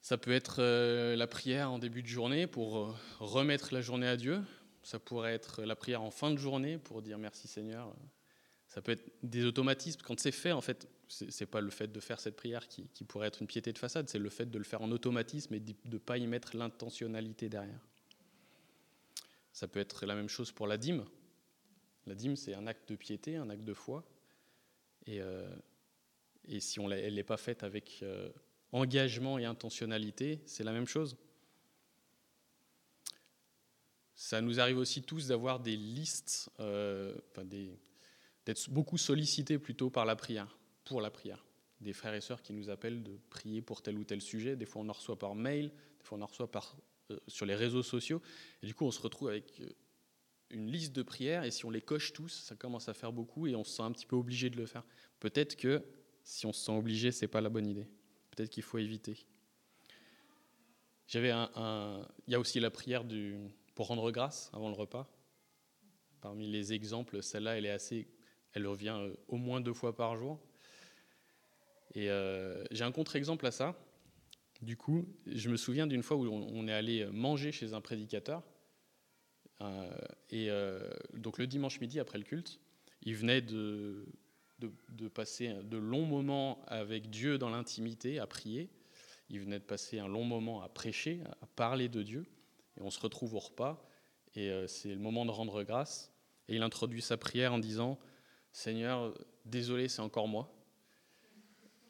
Ça 0.02 0.18
peut 0.18 0.32
être 0.32 0.58
euh, 0.60 1.16
la 1.16 1.28
prière 1.28 1.72
en 1.72 1.80
début 1.80 2.02
de 2.02 2.08
journée 2.08 2.48
pour 2.48 2.96
remettre 3.20 3.74
la 3.74 3.82
journée 3.82 4.08
à 4.08 4.18
Dieu. 4.18 4.42
Ça 4.84 5.00
pourrait 5.00 5.34
être 5.34 5.64
la 5.64 5.76
prière 5.76 6.02
en 6.02 6.12
fin 6.12 6.32
de 6.32 6.38
journée 6.38 6.78
pour 6.78 7.02
dire 7.02 7.18
merci 7.18 7.48
Seigneur. 7.48 7.94
Ça 8.68 8.82
peut 8.82 8.92
être 8.92 9.12
des 9.24 9.46
automatismes. 9.46 10.02
Quand 10.04 10.20
c'est 10.20 10.32
fait, 10.32 10.52
en 10.52 10.62
fait, 10.62 10.88
c'est 11.08 11.46
pas 11.46 11.62
le 11.62 11.70
fait 11.70 11.88
de 11.88 12.00
faire 12.00 12.20
cette 12.20 12.36
prière 12.36 12.68
qui, 12.68 12.84
pourrait 13.06 13.28
être 13.28 13.42
une 13.42 13.48
piété 13.48 13.72
de 13.72 13.78
façade, 13.78 14.10
c'est 14.10 14.20
le 14.20 14.30
fait 14.30 14.46
de 14.46 14.58
le 14.58 14.64
faire 14.64 14.82
en 14.82 14.92
automatisme 14.92 15.54
et 15.54 15.60
de 15.60 15.74
ne 15.86 15.98
pas 15.98 16.18
y 16.18 16.28
mettre 16.28 16.56
l'intentionnalité 16.58 17.50
derrière. 17.50 17.80
Ça 19.54 19.68
peut 19.68 19.80
être 19.80 20.06
la 20.06 20.16
même 20.16 20.30
chose 20.30 20.52
pour 20.52 20.68
la 20.68 20.78
dîme. 20.78 21.06
La 22.06 22.16
dîme, 22.16 22.36
c'est 22.36 22.54
un 22.54 22.68
acte 22.68 22.90
de 22.90 22.96
piété, 22.96 23.38
un 23.38 23.50
acte 23.50 23.64
de 23.64 23.74
foi. 23.74 24.04
Et, 25.06 25.22
euh, 25.22 25.50
et 26.46 26.60
si 26.60 26.80
on 26.80 26.92
elle 26.92 27.16
n'est 27.16 27.24
pas 27.24 27.38
faite 27.38 27.64
avec 27.64 28.00
euh, 28.04 28.30
engagement 28.72 29.40
et 29.40 29.46
intentionnalité, 29.46 30.42
c'est 30.46 30.64
la 30.64 30.74
même 30.74 30.88
chose. 30.88 31.16
Ça 34.16 34.42
nous 34.42 34.60
arrive 34.60 34.78
aussi 34.78 35.04
tous 35.04 35.28
d'avoir 35.28 35.60
des 35.60 35.78
listes, 35.78 36.50
euh, 36.60 37.16
d'être 38.48 38.70
beaucoup 38.70 38.98
sollicités 38.98 39.60
plutôt 39.60 39.90
par 39.90 40.06
la 40.06 40.16
prière, 40.16 40.58
pour 40.86 41.02
la 41.02 41.12
prière. 41.12 41.46
Des 41.82 41.92
frères 41.92 42.14
et 42.14 42.22
sœurs 42.22 42.42
qui 42.42 42.54
nous 42.54 42.70
appellent 42.70 43.04
de 43.04 43.20
prier 43.30 43.62
pour 43.62 43.82
tel 43.82 44.00
ou 44.00 44.06
tel 44.06 44.22
sujet. 44.22 44.56
Des 44.56 44.66
fois, 44.66 44.82
on 44.82 44.90
en 44.90 44.94
reçoit 44.94 45.20
par 45.20 45.36
mail, 45.36 45.70
des 46.00 46.06
fois, 46.06 46.18
on 46.18 46.22
en 46.22 46.28
reçoit 46.28 46.50
par, 46.50 46.78
euh, 47.12 47.20
sur 47.28 47.46
les 47.46 47.56
réseaux 47.56 47.84
sociaux. 47.84 48.22
Et 48.64 48.68
du 48.68 48.74
coup, 48.74 48.86
on 48.86 48.92
se 48.92 49.02
retrouve 49.02 49.28
avec 49.28 49.60
euh, 49.60 49.70
une 50.50 50.72
liste 50.72 50.96
de 50.96 51.04
prières, 51.04 51.44
et 51.44 51.52
si 51.52 51.66
on 51.66 51.70
les 51.70 51.82
coche 51.82 52.14
tous, 52.14 52.30
ça 52.30 52.56
commence 52.56 52.88
à 52.88 52.94
faire 52.94 53.12
beaucoup, 53.12 53.48
et 53.48 53.56
on 53.56 53.66
se 53.66 53.76
sent 53.76 53.84
un 53.84 53.92
petit 53.92 54.06
peu 54.06 54.16
obligé 54.16 54.50
de 54.50 54.56
le 54.56 54.66
faire. 54.66 54.86
Peut-être 55.20 55.58
que 55.58 55.84
si 56.24 56.46
on 56.46 56.54
se 56.54 56.64
sent 56.64 56.72
obligé, 56.72 57.12
c'est 57.12 57.28
pas 57.28 57.42
la 57.42 57.50
bonne 57.50 57.68
idée. 57.68 57.90
Peut-être 58.32 58.50
qu'il 58.50 58.64
faut 58.64 58.78
éviter. 58.78 59.28
J'avais 61.08 61.32
un, 61.32 62.08
il 62.28 62.32
y 62.32 62.36
a 62.36 62.40
aussi 62.40 62.62
la 62.62 62.72
prière 62.72 63.04
du, 63.04 63.36
pour 63.76 63.88
rendre 63.88 64.10
grâce 64.12 64.50
avant 64.54 64.70
le 64.70 64.76
repas. 64.76 65.10
Parmi 66.22 66.48
les 66.50 66.72
exemples, 66.72 67.22
celle-là, 67.22 67.58
elle 67.58 67.66
est 67.66 67.72
assez, 67.72 68.08
elle 68.58 68.68
revient 68.68 68.98
euh, 69.00 69.14
au 69.28 69.38
moins 69.38 69.62
deux 69.62 69.74
fois 69.74 69.96
par 69.96 70.16
jour. 70.18 70.40
Et 71.94 72.10
euh, 72.10 72.64
j'ai 72.72 72.84
un 72.84 72.92
contre-exemple 72.92 73.46
à 73.46 73.52
ça. 73.52 73.76
Du 74.62 74.76
coup, 74.76 75.08
je 75.28 75.50
me 75.50 75.58
souviens 75.58 75.88
d'une 75.88 76.04
fois 76.04 76.18
où 76.18 76.28
on 76.28 76.68
est 76.68 76.74
allé 76.74 77.06
manger 77.06 77.52
chez 77.52 77.74
un 77.74 77.82
prédicateur. 77.82 78.44
Euh, 79.62 79.90
et 80.30 80.50
donc 81.14 81.38
le 81.38 81.46
dimanche 81.46 81.80
midi 81.80 82.00
après 82.00 82.18
le 82.18 82.24
culte, 82.24 82.60
il 83.04 83.16
venait 83.16 83.42
de, 83.42 84.08
de, 84.60 85.08
passer 85.08 85.54
de 85.64 85.78
longs 85.78 86.06
moments 86.06 86.64
avec 86.68 87.12
Dieu 87.12 87.38
dans 87.38 87.50
l'intimité, 87.50 88.18
à 88.18 88.26
prier. 88.26 88.70
Il 89.30 89.40
venait 89.42 89.60
de 89.60 89.64
passer 89.64 90.00
un 90.00 90.08
long 90.08 90.24
moment 90.24 90.64
à 90.64 90.70
prêcher, 90.70 91.22
à 91.42 91.46
parler 91.56 91.88
de 91.88 92.02
Dieu 92.02 92.26
et 92.78 92.82
on 92.82 92.90
se 92.90 93.00
retrouve 93.00 93.36
au 93.36 93.40
repas, 93.40 93.88
et 94.36 94.52
c'est 94.68 94.90
le 94.90 95.00
moment 95.00 95.26
de 95.26 95.32
rendre 95.32 95.64
grâce. 95.64 96.12
Et 96.48 96.56
il 96.56 96.64
introduit 96.64 97.02
sa 97.02 97.18
prière 97.18 97.54
en 97.54 97.60
disant 97.60 98.00
Seigneur, 98.58 99.14
désolé, 99.46 99.88
c'est 99.88 100.02
encore 100.02 100.28
moi. 100.28 100.52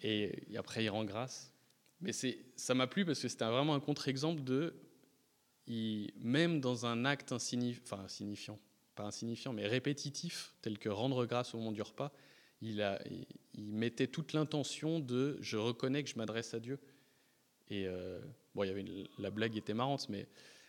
Et, 0.01 0.33
après, 0.57 0.83
il 0.83 0.89
rend 0.89 1.05
grâce. 1.05 1.53
Mais 2.01 2.11
ça 2.11 2.73
m'a 2.75 2.87
plu 2.87 3.05
parce 3.05 3.21
que 3.21 3.29
c'était 3.29 3.45
vraiment 3.45 3.73
un 3.73 3.79
contre-exemple 3.79 4.43
de, 4.43 4.75
même 6.19 6.59
dans 6.59 6.85
un 6.85 7.05
acte 7.05 7.31
insignifiant, 7.31 8.59
pas 8.95 9.05
insignifiant, 9.05 9.53
mais 9.53 9.65
répétitif, 9.65 10.55
tel 10.61 10.77
que 10.77 10.89
rendre 10.89 11.25
grâce 11.25 11.55
au 11.55 11.57
moment 11.57 11.71
du 11.71 11.81
repas, 11.81 12.11
il, 12.59 12.81
a, 12.81 13.01
il 13.53 13.71
mettait 13.71 14.07
toute 14.07 14.33
l'intention 14.33 14.99
de 14.99 15.37
je 15.39 15.55
reconnais 15.55 16.03
que 16.03 16.09
je 16.09 16.17
m'adresse 16.17 16.53
à 16.53 16.59
Dieu. 16.59 16.79
Et 17.69 17.87
euh, 17.87 18.19
bon, 18.55 18.65
il 18.65 18.67
y 18.67 18.71
avait 18.71 18.85
la 19.19 19.31
blague 19.31 19.55
était 19.55 19.73
marrante, 19.73 20.09
mais 20.09 20.27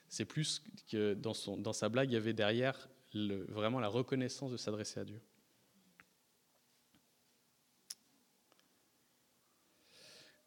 c'est 0.09 0.27
plus 0.27 0.63
que 0.89 1.15
dans, 1.15 1.35
son, 1.35 1.57
dans 1.57 1.73
sa 1.73 1.89
blague, 1.89 2.09
il 2.09 2.15
y 2.15 2.17
avait 2.17 2.35
derrière 2.35 2.89
vraiment 3.13 3.81
la 3.81 3.89
reconnaissance 3.89 4.53
de 4.53 4.57
s'adresser 4.57 5.01
à 5.01 5.05
Dieu. 5.05 5.21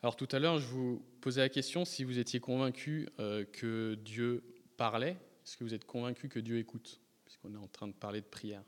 Alors 0.04 0.16
tout 0.16 0.28
à 0.32 0.40
l'heure, 0.40 0.58
je 0.58 0.66
vous 0.66 1.06
posais 1.22 1.42
la 1.42 1.50
question 1.50 1.86
si 1.86 2.04
vous 2.04 2.18
étiez 2.18 2.40
convaincu 2.40 3.08
euh, 3.20 3.46
que 3.46 3.94
Dieu 4.04 4.44
parlait. 4.76 5.16
Est-ce 5.46 5.58
que 5.58 5.64
vous 5.64 5.76
êtes 5.76 5.86
convaincu 5.86 6.28
que 6.28 6.40
Dieu 6.40 6.58
écoute? 6.58 7.00
Puisqu'on 7.24 7.54
est 7.54 7.58
en 7.58 7.68
train 7.68 7.88
de 7.88 7.94
parler 7.94 8.22
de 8.22 8.26
prière. 8.26 8.64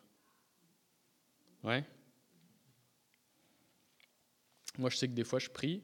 Ouais 1.63 1.83
Moi, 4.77 4.91
je 4.91 4.97
sais 4.97 5.07
que 5.07 5.13
des 5.13 5.23
fois, 5.23 5.39
je 5.39 5.49
prie 5.49 5.81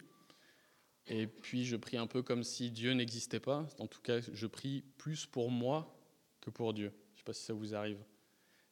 et 1.08 1.26
puis 1.26 1.66
je 1.66 1.76
prie 1.76 1.98
un 1.98 2.06
peu 2.06 2.22
comme 2.22 2.44
si 2.44 2.70
Dieu 2.70 2.94
n'existait 2.94 3.40
pas. 3.40 3.68
En 3.80 3.88
tout 3.88 4.02
cas, 4.02 4.20
je 4.22 4.46
prie 4.46 4.84
plus 5.00 5.26
pour 5.26 5.50
moi 5.50 6.00
que 6.42 6.52
pour 6.52 6.76
Dieu. 6.76 6.92
Je 6.92 7.14
ne 7.14 7.18
sais 7.18 7.24
pas 7.24 7.34
si 7.34 7.44
ça 7.44 7.54
vous 7.54 7.74
arrive. 7.74 8.04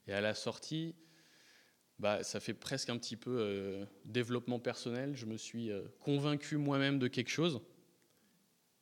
Et 0.05 0.13
à 0.13 0.21
la 0.21 0.35
sortie, 0.35 0.93
bah, 1.99 2.23
ça 2.23 2.39
fait 2.39 2.53
presque 2.53 2.89
un 2.89 2.97
petit 2.97 3.15
peu 3.15 3.37
euh, 3.39 3.85
développement 4.05 4.59
personnel. 4.59 5.15
Je 5.15 5.25
me 5.25 5.37
suis 5.37 5.71
euh, 5.71 5.81
convaincu 5.99 6.57
moi-même 6.57 6.99
de 6.99 7.07
quelque 7.07 7.29
chose. 7.29 7.61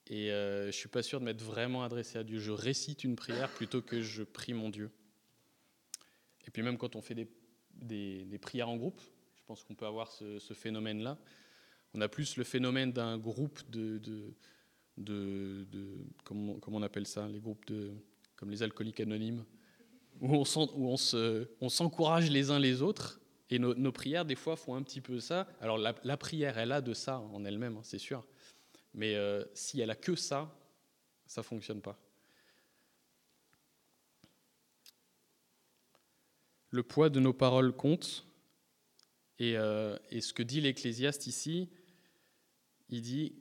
Et 0.07 0.31
euh, 0.31 0.63
je 0.63 0.67
ne 0.67 0.71
suis 0.71 0.89
pas 0.89 1.01
sûr 1.01 1.19
de 1.19 1.25
m'être 1.25 1.41
vraiment 1.41 1.83
adressé 1.83 2.17
à 2.17 2.23
Dieu. 2.23 2.39
Je 2.39 2.51
récite 2.51 3.03
une 3.03 3.15
prière 3.15 3.49
plutôt 3.49 3.81
que 3.81 4.01
je 4.01 4.23
prie 4.23 4.53
mon 4.53 4.69
Dieu. 4.69 4.91
Et 6.45 6.51
puis 6.51 6.61
même 6.61 6.77
quand 6.77 6.95
on 6.95 7.01
fait 7.01 7.15
des, 7.15 7.27
des, 7.73 8.37
prières 8.37 8.69
en 8.69 8.75
groupe, 8.75 9.01
je 9.35 9.41
pense 9.47 9.63
qu'on 9.63 9.75
peut 9.75 9.87
avoir 9.87 10.11
ce, 10.11 10.53
phénomène-là. 10.53 11.17
On 11.93 12.01
a 12.01 12.07
plus 12.07 12.37
le 12.37 12.43
phénomène 12.43 12.91
d'un 12.91 13.17
groupe 13.17 13.59
de, 13.69 13.97
de, 14.97 15.97
comment, 16.23 16.59
on 16.67 16.83
appelle 16.83 17.07
ça, 17.07 17.27
les 17.27 17.39
groupes 17.39 17.65
de, 17.65 17.93
comme 18.35 18.51
les 18.51 18.61
alcooliques 18.61 18.99
anonymes, 18.99 19.43
où 20.21 20.45
on, 21.61 21.69
s'encourage 21.69 22.29
les 22.29 22.51
uns 22.51 22.59
les 22.59 22.81
autres. 22.81 23.19
Et 23.49 23.59
nos, 23.59 23.91
prières, 23.91 24.25
des 24.25 24.35
fois, 24.35 24.55
font 24.55 24.75
un 24.75 24.81
petit 24.81 25.01
peu 25.01 25.19
ça. 25.19 25.47
Alors, 25.61 25.77
la, 25.77 26.17
prière, 26.17 26.57
elle 26.57 26.71
a 26.71 26.81
de 26.81 26.93
ça 26.93 27.19
en 27.19 27.45
elle-même, 27.45 27.77
hein, 27.77 27.83
c'est 27.83 27.99
sûr. 27.99 28.25
Mais 28.93 29.15
euh, 29.15 29.43
si 29.53 29.81
elle 29.81 29.91
a 29.91 29.95
que 29.95 30.15
ça, 30.15 30.57
ça 31.27 31.41
ne 31.41 31.45
fonctionne 31.45 31.81
pas. 31.81 31.99
Le 36.69 36.83
poids 36.83 37.09
de 37.09 37.19
nos 37.19 37.33
paroles 37.33 37.73
compte. 37.73 38.25
Et, 39.37 39.57
euh, 39.57 39.97
et 40.11 40.21
ce 40.21 40.33
que 40.33 40.43
dit 40.43 40.61
l'Ecclésiaste 40.61 41.27
ici, 41.27 41.69
il 42.89 43.01
dit, 43.01 43.35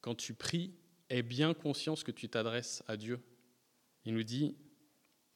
quand 0.00 0.14
tu 0.14 0.34
pries, 0.34 0.74
aie 1.08 1.22
bien 1.22 1.54
conscience 1.54 2.04
que 2.04 2.12
tu 2.12 2.28
t'adresses 2.28 2.82
à 2.86 2.96
Dieu. 2.96 3.20
Il 4.04 4.14
nous 4.14 4.22
dit, 4.22 4.56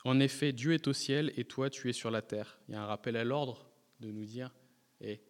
en 0.05 0.21
effet, 0.21 0.53
Dieu 0.53 0.73
est 0.73 0.87
au 0.87 0.93
ciel 0.93 1.33
et 1.37 1.45
toi, 1.45 1.71
tu 1.71 1.89
es 1.89 1.93
sur 1.93 2.11
la 2.11 2.23
terre. 2.23 2.59
Il 2.69 2.75
y 2.75 2.77
a 2.77 2.83
un 2.83 2.87
rappel 2.87 3.17
à 3.17 3.25
l'ordre 3.25 3.71
de 4.01 4.11
nous 4.11 4.25
dire, 4.25 4.55
et 5.01 5.21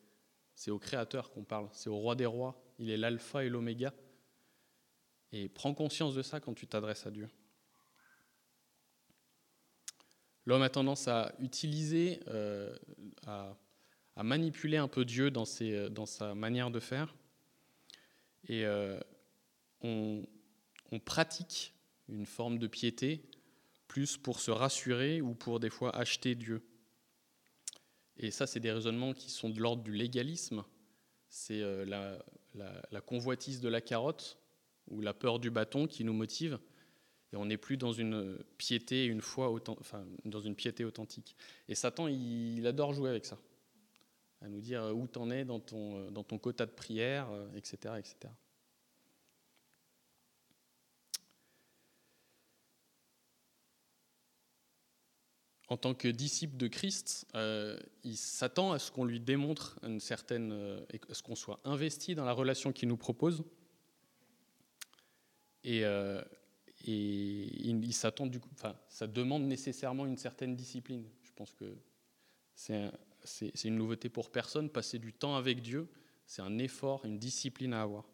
c'est 0.55 0.71
au 0.71 0.79
Créateur 0.79 1.31
qu'on 1.31 1.45
parle, 1.45 1.69
c'est 1.73 1.89
au 1.89 1.97
Roi 1.97 2.15
des 2.15 2.27
Rois, 2.27 2.61
il 2.79 2.91
est 2.91 2.97
l'alpha 2.97 3.45
et 3.45 3.49
l'oméga. 3.49 3.93
Et 5.33 5.49
prends 5.49 5.75
conscience 5.75 6.15
de 6.15 6.23
ça 6.23 6.41
quand 6.41 6.55
tu 6.55 6.67
t'adresses 6.67 7.07
à 7.07 7.11
Dieu. 7.11 7.29
L'homme 10.47 10.63
a 10.63 10.69
tendance 10.69 11.09
à 11.09 11.35
utiliser, 11.39 12.21
euh, 12.29 12.77
à, 13.27 13.57
manipuler 14.23 14.77
un 14.77 14.89
peu 14.89 15.05
Dieu 15.05 15.31
dans, 15.31 15.45
dans 15.91 16.07
sa 16.07 16.35
manière 16.35 16.71
de 16.71 16.81
faire. 16.81 17.15
Et 18.49 18.65
euh, 18.65 19.01
on, 19.81 20.25
pratique 21.05 21.75
une 22.09 22.27
forme 22.27 22.59
de 22.59 22.69
piété 22.69 23.29
plus 23.95 24.17
pour 24.17 24.41
se 24.41 24.51
rassurer 24.51 25.21
ou 25.21 25.35
pour 25.35 25.61
des 25.61 25.71
fois 25.71 25.95
acheter 25.95 26.35
Dieu. 26.35 26.67
Et 28.17 28.33
ça, 28.33 28.45
c'est 28.45 28.59
des 28.59 28.73
raisonnements 28.73 29.15
qui 29.15 29.31
sont 29.31 29.49
de 29.49 29.61
l'ordre 29.61 29.85
du 29.85 29.93
légalisme. 29.93 30.65
C'est 31.29 31.61
euh, 31.63 31.85
la, 32.55 33.01
convoitise 33.03 33.61
de 33.61 33.69
la 33.69 33.81
carotte 33.81 34.37
ou 34.89 35.01
la 35.01 35.15
peur 35.15 35.39
du 35.39 35.49
bâton 35.49 35.87
qui 35.87 36.03
nous 36.03 36.13
motive. 36.13 36.59
Et 37.33 37.37
on 37.37 37.45
n'est 37.47 37.57
plus 37.57 37.77
dans 37.77 37.93
une 37.93 38.37
piété, 38.59 39.05
une 39.05 39.21
foi, 39.21 39.55
enfin, 39.69 40.05
dans 40.25 40.41
une 40.41 40.57
piété 40.57 40.85
authentique. 40.85 41.37
Et 41.69 41.77
Satan, 41.77 42.09
il, 42.09 42.67
adore 42.67 42.95
jouer 42.95 43.11
avec 43.11 43.25
ça 43.25 43.39
à 44.41 44.49
nous 44.49 44.61
dire 44.61 44.91
où 44.93 45.07
t'en 45.07 45.31
es 45.31 45.45
dans 45.45 45.61
ton, 45.61 45.99
euh, 45.99 46.11
dans 46.11 46.25
ton 46.25 46.39
quota 46.39 46.67
de 46.67 46.73
prière, 46.73 47.29
etc., 47.55 47.79
euh, 47.87 47.97
etc. 47.99 48.35
En 55.75 55.77
tant 55.77 55.93
que 55.93 56.07
disciple 56.07 56.57
de 56.57 56.69
Christ, 56.69 57.27
euh, 57.35 57.77
il 58.05 58.17
s'attend 58.17 58.71
à 58.71 58.79
ce 58.79 58.93
qu'on 58.93 59.05
lui 59.05 59.19
démontre 59.19 59.77
une 59.83 59.99
certaine, 59.99 60.53
à 61.11 61.15
ce 61.15 61.21
qu'on 61.21 61.35
soit 61.35 61.59
investi 61.65 62.15
dans 62.15 62.25
la 62.25 62.33
relation 62.33 62.73
qu'il 62.73 62.89
nous 62.89 62.97
propose. 62.97 63.43
Et, 65.65 65.81
et 65.81 66.21
il, 66.87 67.93
s'attend 67.93 68.29
du 68.29 68.39
coup, 68.39 68.51
enfin, 68.55 68.77
ça 68.87 69.09
demande 69.09 69.43
nécessairement 69.49 70.07
une 70.07 70.17
certaine 70.17 70.55
discipline. 70.55 71.09
Je 71.25 71.33
pense 71.35 71.53
que 71.55 71.77
c'est 72.55 73.65
une 73.65 73.75
nouveauté 73.75 74.09
pour 74.09 74.31
personne. 74.31 74.71
Passer 74.71 75.01
du 75.01 75.13
temps 75.13 75.35
avec 75.35 75.61
Dieu, 75.61 75.89
c'est 76.25 76.43
un 76.43 76.57
effort, 76.59 77.05
une 77.05 77.19
discipline 77.19 77.73
à 77.73 77.83
avoir. 77.83 78.05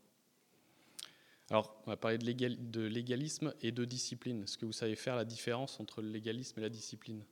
Alors, 1.51 1.79
on 1.85 1.90
va 1.90 1.99
parler 1.99 2.16
de, 2.16 2.81
légalisme 2.87 3.53
et 3.61 3.70
de 3.70 3.85
discipline. 3.85 4.44
Est-ce 4.44 4.57
que 4.57 4.64
vous 4.64 4.73
savez 4.73 4.96
faire 4.96 5.14
la 5.14 5.27
différence 5.27 5.79
entre 5.79 6.01
le 6.01 6.09
légalisme 6.09 6.59
et 6.59 6.62
la 6.62 6.70
discipline? 6.70 7.23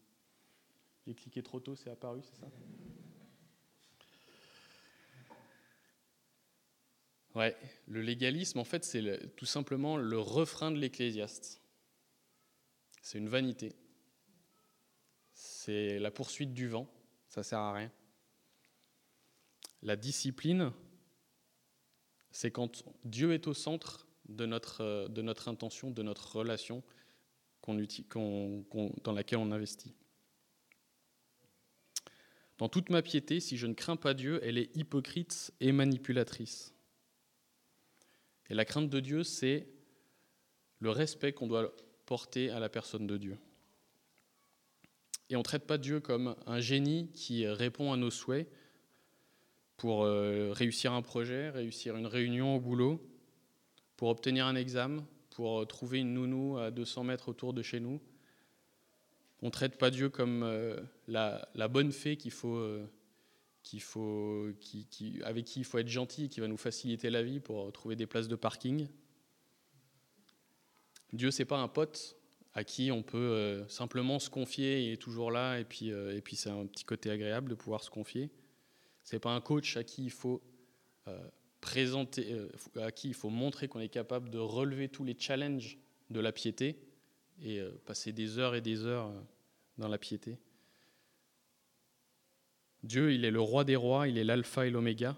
J'ai 1.09 1.15
cliqué 1.15 1.43
trop 1.43 1.59
tôt, 1.59 1.75
c'est 1.75 1.89
apparu, 1.89 2.21
c'est 2.23 2.39
ça 2.39 2.51
Ouais, 7.35 7.57
le 7.87 8.03
légalisme, 8.03 8.59
en 8.59 8.65
fait, 8.65 8.85
c'est 8.85 9.35
tout 9.35 9.47
simplement 9.47 9.97
le 9.97 10.19
refrain 10.19 10.71
de 10.71 10.77
l'ecclésiaste. 10.77 11.63
C'est 13.01 13.17
une 13.17 13.31
vanité. 13.31 13.75
C'est 15.33 15.99
la 15.99 16.11
poursuite 16.11 16.53
du 16.53 16.69
vent. 16.69 16.87
Ça 17.31 17.43
sert 17.43 17.61
à 17.61 17.73
rien. 17.73 17.91
La 19.81 19.97
discipline, 19.97 20.75
c'est 22.31 22.51
quand 22.51 22.85
Dieu 23.07 23.33
est 23.33 23.47
au 23.47 23.55
centre 23.55 24.07
de 24.29 24.45
notre, 24.45 25.09
de 25.09 25.23
notre 25.23 25.49
intention, 25.49 25.91
de 25.91 26.03
notre 26.03 26.37
relation 26.37 26.83
dans 27.67 29.13
laquelle 29.13 29.39
on 29.39 29.53
investit. 29.53 29.95
Dans 32.59 32.69
toute 32.69 32.91
ma 32.91 33.03
piété, 33.03 33.39
si 33.39 33.57
je 33.57 33.67
ne 33.67 33.75
crains 33.75 33.97
pas 33.97 34.15
Dieu, 34.15 34.41
elle 34.43 34.59
est 34.59 34.77
hypocrite 34.77 35.53
et 35.61 35.71
manipulatrice. 35.71 36.75
Et 38.51 38.55
la 38.55 38.65
crainte 38.65 38.91
de 38.91 39.01
Dieu, 39.01 39.23
c'est 39.23 39.69
le 40.81 40.91
respect 40.91 41.33
qu'on 41.33 41.47
doit 41.47 41.73
porter 42.07 42.51
à 42.51 42.59
la 42.59 42.69
personne 42.69 43.07
de 43.07 43.17
Dieu. 43.17 43.39
Et 45.31 45.37
on 45.37 45.41
ne 45.41 45.45
traite 45.45 45.67
pas 45.67 45.79
Dieu 45.79 46.01
comme 46.01 46.35
un 46.47 46.59
génie 46.59 47.11
qui 47.13 47.47
répond 47.47 47.93
à 47.93 47.97
nos 47.97 48.11
souhaits 48.11 48.51
pour 49.77 50.03
euh, 50.03 50.51
réussir 50.53 50.93
un 50.93 51.03
projet, 51.03 51.51
réussir 51.51 51.97
une 51.97 52.07
réunion 52.07 52.57
au 52.57 52.61
boulot, 52.61 53.01
pour 53.97 54.09
obtenir 54.09 54.47
un 54.47 54.57
examen, 54.57 55.07
pour 55.31 55.67
trouver 55.69 55.99
une 56.01 56.15
nounou 56.15 56.59
à 56.59 56.71
200 56.71 57.05
mètres 57.05 57.29
autour 57.29 57.53
de 57.53 57.63
chez 57.63 57.79
nous. 57.79 58.01
On 59.43 59.47
ne 59.47 59.51
traite 59.51 59.79
pas 59.79 59.91
Dieu 59.91 60.09
comme 60.09 60.43
euh, 60.43 60.81
la, 61.07 61.69
bonne 61.69 61.93
fée 61.93 62.17
qu'il 62.17 62.33
faut, 62.33 62.57
euh, 62.57 62.87
qu'il 63.63 63.83
faut, 63.83 64.49
avec 65.25 65.45
qui 65.45 65.61
il 65.61 65.65
faut 65.65 65.79
être 65.79 65.89
gentil 65.89 66.25
et 66.25 66.29
qui 66.29 66.41
va 66.41 66.49
nous 66.49 66.57
faciliter 66.57 67.11
la 67.11 67.23
vie 67.23 67.41
pour 67.41 67.73
trouver 67.73 67.97
des 67.97 68.07
places 68.07 68.29
de 68.29 68.37
parking. 68.37 68.89
Dieu, 71.13 71.31
c'est 71.31 71.45
pas 71.45 71.59
un 71.59 71.69
pote 71.69 72.19
à 72.55 72.65
qui 72.65 72.91
on 72.91 73.03
peut 73.03 73.19
euh, 73.19 73.69
simplement 73.69 74.19
se 74.19 74.31
confier, 74.31 74.83
il 74.83 74.93
est 74.93 74.97
toujours 74.97 75.31
là, 75.31 75.59
et 75.59 75.65
puis, 75.65 75.93
euh, 75.93 76.17
et 76.17 76.21
puis 76.21 76.37
c'est 76.37 76.51
un 76.51 76.67
petit 76.67 76.85
côté 76.85 77.11
agréable 77.11 77.51
de 77.51 77.55
pouvoir 77.55 77.83
se 77.83 77.91
confier. 77.91 78.31
C'est 79.05 79.21
pas 79.21 79.31
un 79.31 79.41
coach 79.41 79.77
à 79.77 79.85
qui 79.85 80.05
il 80.05 80.11
faut 80.11 80.43
euh, 81.07 81.19
présenter, 81.61 82.37
à 82.77 82.91
qui 82.91 83.09
il 83.09 83.15
faut 83.15 83.31
montrer 83.31 83.69
qu'on 83.69 83.81
est 83.81 83.89
capable 83.89 84.29
de 84.29 84.39
relever 84.39 84.89
tous 84.89 85.05
les 85.05 85.17
challenges 85.19 85.79
de 86.11 86.21
la 86.21 86.33
piété 86.33 86.77
et 87.43 87.63
passer 87.87 88.13
des 88.13 88.39
heures 88.39 88.55
et 88.55 88.61
des 88.61 88.85
heures 88.85 89.13
dans 89.77 89.89
la 89.89 89.99
piété. 89.99 90.39
Dieu, 92.83 93.13
il 93.13 93.25
est 93.25 93.31
le 93.31 93.41
roi 93.41 93.65
des 93.65 93.77
rois, 93.77 94.09
il 94.09 94.19
est 94.19 94.25
l'alpha 94.25 94.67
et 94.67 94.71
l'oméga, 94.71 95.17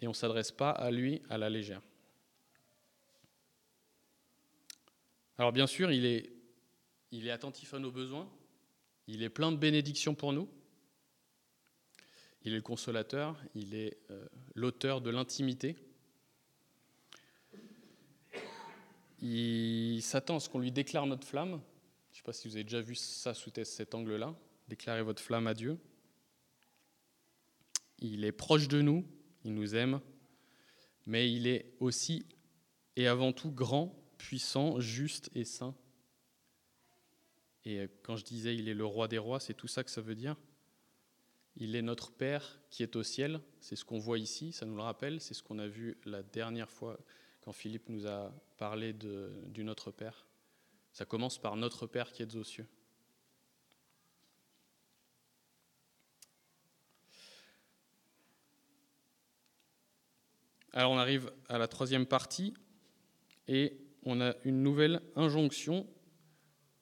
et 0.00 0.06
on 0.06 0.10
ne 0.10 0.16
s'adresse 0.16 0.52
pas 0.52 0.70
à 0.70 0.90
lui 0.90 1.22
à 1.28 1.38
la 1.38 1.50
légère. 1.50 1.82
Alors 5.36 5.52
bien 5.52 5.66
sûr, 5.66 5.90
il 5.90 6.06
est, 6.06 6.32
il 7.10 7.26
est 7.26 7.30
attentif 7.30 7.74
à 7.74 7.78
nos 7.78 7.90
besoins, 7.90 8.30
il 9.06 9.22
est 9.22 9.28
plein 9.28 9.52
de 9.52 9.56
bénédictions 9.56 10.14
pour 10.14 10.32
nous, 10.32 10.48
il 12.44 12.52
est 12.52 12.56
le 12.56 12.62
consolateur, 12.62 13.36
il 13.54 13.74
est 13.74 13.98
euh, 14.10 14.26
l'auteur 14.54 15.00
de 15.00 15.10
l'intimité. 15.10 15.76
Il 19.26 20.02
s'attend 20.02 20.36
à 20.36 20.40
ce 20.40 20.50
qu'on 20.50 20.58
lui 20.58 20.70
déclare 20.70 21.06
notre 21.06 21.26
flamme. 21.26 21.62
Je 22.12 22.16
ne 22.16 22.16
sais 22.18 22.22
pas 22.22 22.34
si 22.34 22.46
vous 22.46 22.56
avez 22.56 22.64
déjà 22.64 22.82
vu 22.82 22.94
ça 22.94 23.32
sous 23.32 23.50
cet 23.64 23.94
angle-là. 23.94 24.34
Déclarez 24.68 25.02
votre 25.02 25.22
flamme 25.22 25.46
à 25.46 25.54
Dieu. 25.54 25.78
Il 28.00 28.26
est 28.26 28.32
proche 28.32 28.68
de 28.68 28.82
nous, 28.82 29.02
il 29.44 29.54
nous 29.54 29.74
aime, 29.74 30.02
mais 31.06 31.32
il 31.32 31.46
est 31.46 31.74
aussi 31.80 32.26
et 32.96 33.06
avant 33.06 33.32
tout 33.32 33.50
grand 33.50 33.98
puissant, 34.18 34.78
juste 34.78 35.30
et 35.34 35.46
saint. 35.46 35.74
Et 37.64 37.88
quand 38.02 38.16
je 38.16 38.24
disais 38.26 38.54
il 38.54 38.68
est 38.68 38.74
le 38.74 38.84
roi 38.84 39.08
des 39.08 39.16
rois, 39.16 39.40
c'est 39.40 39.54
tout 39.54 39.68
ça 39.68 39.82
que 39.84 39.90
ça 39.90 40.02
veut 40.02 40.14
dire. 40.14 40.36
Il 41.56 41.76
est 41.76 41.82
notre 41.82 42.12
Père 42.12 42.60
qui 42.68 42.82
est 42.82 42.94
au 42.94 43.02
ciel, 43.02 43.40
c'est 43.60 43.76
ce 43.76 43.86
qu'on 43.86 43.98
voit 43.98 44.18
ici, 44.18 44.52
ça 44.52 44.66
nous 44.66 44.76
le 44.76 44.82
rappelle, 44.82 45.18
c'est 45.22 45.32
ce 45.32 45.42
qu'on 45.42 45.58
a 45.58 45.66
vu 45.66 45.96
la 46.04 46.22
dernière 46.22 46.70
fois 46.70 46.98
quand 47.44 47.52
Philippe 47.52 47.90
nous 47.90 48.06
a 48.06 48.32
parlé 48.56 48.94
de, 48.94 49.30
du 49.48 49.64
Notre 49.64 49.90
Père. 49.90 50.26
Ça 50.92 51.04
commence 51.04 51.38
par 51.38 51.56
Notre 51.56 51.86
Père 51.86 52.10
qui 52.10 52.22
est 52.22 52.34
aux 52.36 52.44
cieux. 52.44 52.66
Alors 60.72 60.90
on 60.90 60.98
arrive 60.98 61.30
à 61.48 61.58
la 61.58 61.68
troisième 61.68 62.06
partie 62.06 62.54
et 63.46 63.76
on 64.04 64.22
a 64.22 64.34
une 64.44 64.62
nouvelle 64.62 65.02
injonction, 65.14 65.86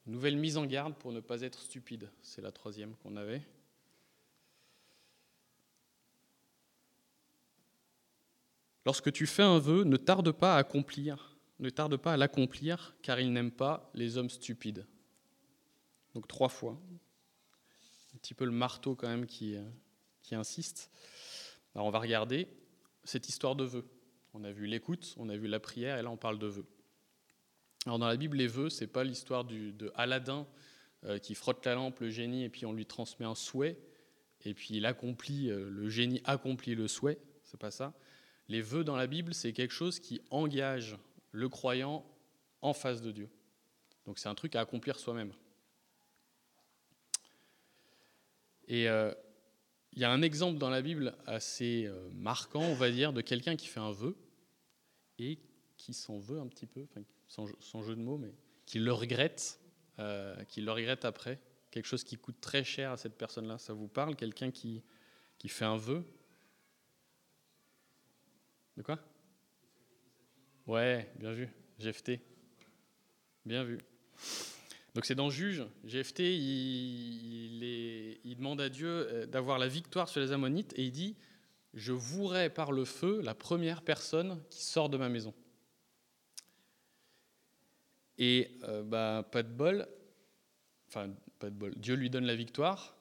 une 0.07 0.13
nouvelle 0.13 0.37
mise 0.37 0.57
en 0.57 0.65
garde 0.65 0.95
pour 0.95 1.11
ne 1.11 1.19
pas 1.19 1.41
être 1.41 1.59
stupide. 1.59 2.09
C'est 2.21 2.41
la 2.41 2.53
troisième 2.53 2.95
qu'on 2.95 3.17
avait. 3.17 3.41
Lorsque 8.85 9.11
tu 9.11 9.25
fais 9.27 9.43
un 9.43 9.59
vœu, 9.59 9.83
ne 9.83 9.97
tarde 9.97 10.31
pas 10.31 10.55
à 10.55 10.57
accomplir, 10.57 11.37
ne 11.59 11.69
tarde 11.69 11.95
pas 11.97 12.13
à 12.13 12.17
l'accomplir, 12.17 12.95
car 13.01 13.19
il 13.19 13.31
n'aime 13.31 13.51
pas 13.51 13.89
les 13.93 14.17
hommes 14.17 14.29
stupides. 14.29 14.85
Donc 16.13 16.27
trois 16.27 16.49
fois. 16.49 16.79
Un 18.13 18.17
petit 18.17 18.33
peu 18.33 18.45
le 18.45 18.51
marteau 18.51 18.95
quand 18.95 19.07
même 19.07 19.25
qui, 19.25 19.55
qui 20.21 20.35
insiste. 20.35 20.91
Alors 21.75 21.87
on 21.87 21.91
va 21.91 21.99
regarder 21.99 22.47
cette 23.03 23.27
histoire 23.29 23.55
de 23.55 23.63
vœux. 23.63 23.85
On 24.33 24.43
a 24.43 24.51
vu 24.51 24.65
l'écoute, 24.65 25.15
on 25.17 25.29
a 25.29 25.37
vu 25.37 25.47
la 25.47 25.59
prière, 25.59 25.97
et 25.97 26.01
là 26.01 26.09
on 26.09 26.17
parle 26.17 26.39
de 26.39 26.47
vœux. 26.47 26.65
Alors 27.85 27.99
dans 27.99 28.07
la 28.07 28.17
Bible, 28.17 28.37
les 28.37 28.47
vœux, 28.47 28.69
c'est 28.69 28.87
pas 28.87 29.03
l'histoire 29.03 29.43
de 29.43 29.91
Aladdin 29.95 30.47
euh, 31.05 31.19
qui 31.19 31.35
frotte 31.35 31.65
la 31.65 31.75
lampe, 31.75 31.99
le 31.99 32.09
génie, 32.09 32.43
et 32.43 32.49
puis 32.49 32.65
on 32.65 32.73
lui 32.73 32.85
transmet 32.85 33.25
un 33.25 33.35
souhait, 33.35 33.77
et 34.45 34.53
puis 34.53 34.69
il 34.71 34.85
accomplit, 34.85 35.49
euh, 35.49 35.69
le 35.69 35.89
génie 35.89 36.21
accomplit 36.23 36.75
le 36.75 36.87
souhait. 36.87 37.19
C'est 37.43 37.59
pas 37.59 37.71
ça. 37.71 37.93
Les 38.47 38.61
vœux 38.61 38.83
dans 38.83 38.95
la 38.95 39.07
Bible, 39.07 39.33
c'est 39.33 39.53
quelque 39.53 39.73
chose 39.73 39.99
qui 39.99 40.21
engage 40.29 40.97
le 41.31 41.49
croyant 41.49 42.05
en 42.61 42.73
face 42.73 43.01
de 43.01 43.11
Dieu. 43.11 43.29
Donc 44.05 44.19
c'est 44.19 44.29
un 44.29 44.35
truc 44.35 44.55
à 44.55 44.61
accomplir 44.61 44.99
soi-même. 44.99 45.33
Et 48.67 48.89
euh, 48.89 49.13
il 49.93 50.01
y 50.01 50.05
a 50.05 50.11
un 50.11 50.21
exemple 50.21 50.57
dans 50.57 50.69
la 50.69 50.81
Bible 50.81 51.15
assez 51.25 51.89
marquant, 52.13 52.61
on 52.61 52.75
va 52.75 52.89
dire, 52.89 53.13
de 53.13 53.21
quelqu'un 53.21 53.55
qui 53.55 53.67
fait 53.67 53.79
un 53.79 53.91
vœu 53.91 54.15
et 55.19 55.39
qui 55.77 55.93
s'en 55.93 56.17
veut 56.17 56.39
un 56.39 56.47
petit 56.47 56.65
peu, 56.65 56.85
sans, 57.27 57.83
jeu 57.83 57.95
de 57.95 58.01
mots, 58.01 58.17
mais 58.17 58.33
qui 58.65 58.79
le 58.79 58.93
regrette, 58.93 59.59
euh, 59.99 60.41
qui 60.45 60.61
le 60.61 60.71
regrette 60.71 61.05
après. 61.05 61.39
Quelque 61.71 61.85
chose 61.85 62.03
qui 62.03 62.17
coûte 62.17 62.39
très 62.39 62.63
cher 62.63 62.91
à 62.91 62.97
cette 62.97 63.17
personne-là. 63.17 63.57
Ça 63.57 63.73
vous 63.73 63.87
parle 63.87 64.15
Quelqu'un 64.15 64.51
qui, 64.51 64.83
qui 65.39 65.49
fait 65.49 65.65
un 65.65 65.77
vœu 65.77 66.05
De 68.77 68.81
quoi? 68.81 68.99
Ouais, 70.67 71.11
bien 71.17 71.33
vu. 71.33 71.49
Jephthé. 71.79 72.21
Bien 73.45 73.63
vu. 73.63 73.77
Donc 74.95 75.05
c'est 75.05 75.15
dans 75.15 75.29
Juge. 75.29 75.65
Il, 75.83 77.63
il, 78.23 78.35
demande 78.37 78.61
à 78.61 78.69
Dieu 78.69 78.87
euh, 78.87 79.25
d'avoir 79.25 79.57
la 79.57 79.67
victoire 79.67 80.07
sur 80.07 80.21
les 80.21 80.31
Ammonites 80.31 80.73
et 80.77 80.83
il 80.85 80.91
dit 80.91 81.15
Je 81.73 81.93
vouerai 81.93 82.49
par 82.49 82.71
le 82.71 82.85
feu 82.85 83.21
la 83.21 83.33
première 83.33 83.81
personne 83.81 84.41
qui 84.49 84.63
sort 84.63 84.89
de 84.89 84.97
ma 84.97 85.09
maison. 85.09 85.33
Et 88.17 88.51
euh, 88.63 88.83
bah, 88.83 89.27
pas 89.31 89.41
de 89.41 89.51
bol, 89.51 89.87
enfin 90.87 91.09
pas 91.39 91.49
de 91.49 91.55
bol, 91.55 91.73
Dieu 91.75 91.95
lui 91.95 92.09
donne 92.09 92.25
la 92.25 92.35
victoire, 92.35 92.95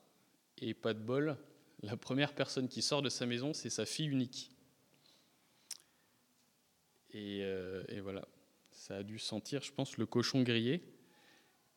et 0.58 0.72
pas 0.72 0.94
de 0.94 0.98
bol, 0.98 1.36
la 1.82 1.96
première 1.96 2.34
personne 2.34 2.68
qui 2.68 2.80
sort 2.80 3.02
de 3.02 3.10
sa 3.10 3.26
maison, 3.26 3.52
c'est 3.52 3.70
sa 3.70 3.84
fille 3.84 4.08
unique. 4.08 4.50
Et, 7.12 7.40
euh, 7.42 7.84
et, 7.88 8.00
voilà, 8.00 8.26
ça 8.70 8.96
a 8.96 9.02
dû 9.02 9.18
sentir, 9.18 9.62
je 9.62 9.72
pense, 9.72 9.96
le 9.96 10.06
cochon 10.06 10.42
grillé. 10.42 10.82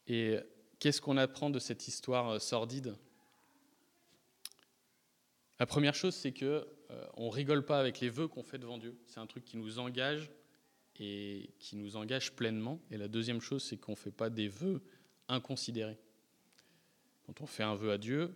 Et 0.08 0.38
qu'est-ce 0.80 1.02
qu'on 1.02 1.18
apprend 1.18 1.50
de 1.50 1.60
cette 1.60 1.88
histoire 1.88 2.30
euh, 2.30 2.40
sordide? 2.40 2.96
La 5.60 5.66
première 5.66 5.96
chose, 5.96 6.16
c'est 6.16 6.32
que 6.32 6.68
on 7.18 7.30
rigole 7.30 7.66
pas 7.66 7.80
avec 7.80 8.00
les 8.00 8.10
vœux 8.10 8.28
qu'on 8.28 8.44
fait 8.44 8.60
devant 8.60 8.78
Dieu. 8.78 8.96
C'est 9.08 9.20
un 9.20 9.26
truc 9.26 9.44
qui 9.44 9.58
nous 9.58 9.80
engage 9.80 10.30
et 11.00 11.50
qui 11.60 11.76
nous 11.76 11.96
engage 11.96 12.34
pleinement. 12.34 12.80
Et 12.92 12.98
la 12.98 13.08
deuxième 13.08 13.42
chose, 13.42 13.64
c'est 13.64 13.78
qu'on 13.78 13.94
ne 13.94 13.98
fait 13.98 14.12
pas 14.12 14.30
des 14.30 14.48
vœux 14.48 14.82
inconsidérés. 15.28 15.98
Quand 17.26 17.42
on 17.42 17.46
fait 17.46 17.64
un 17.64 17.76
vœu 17.76 17.92
à 17.92 17.98
Dieu, 17.98 18.34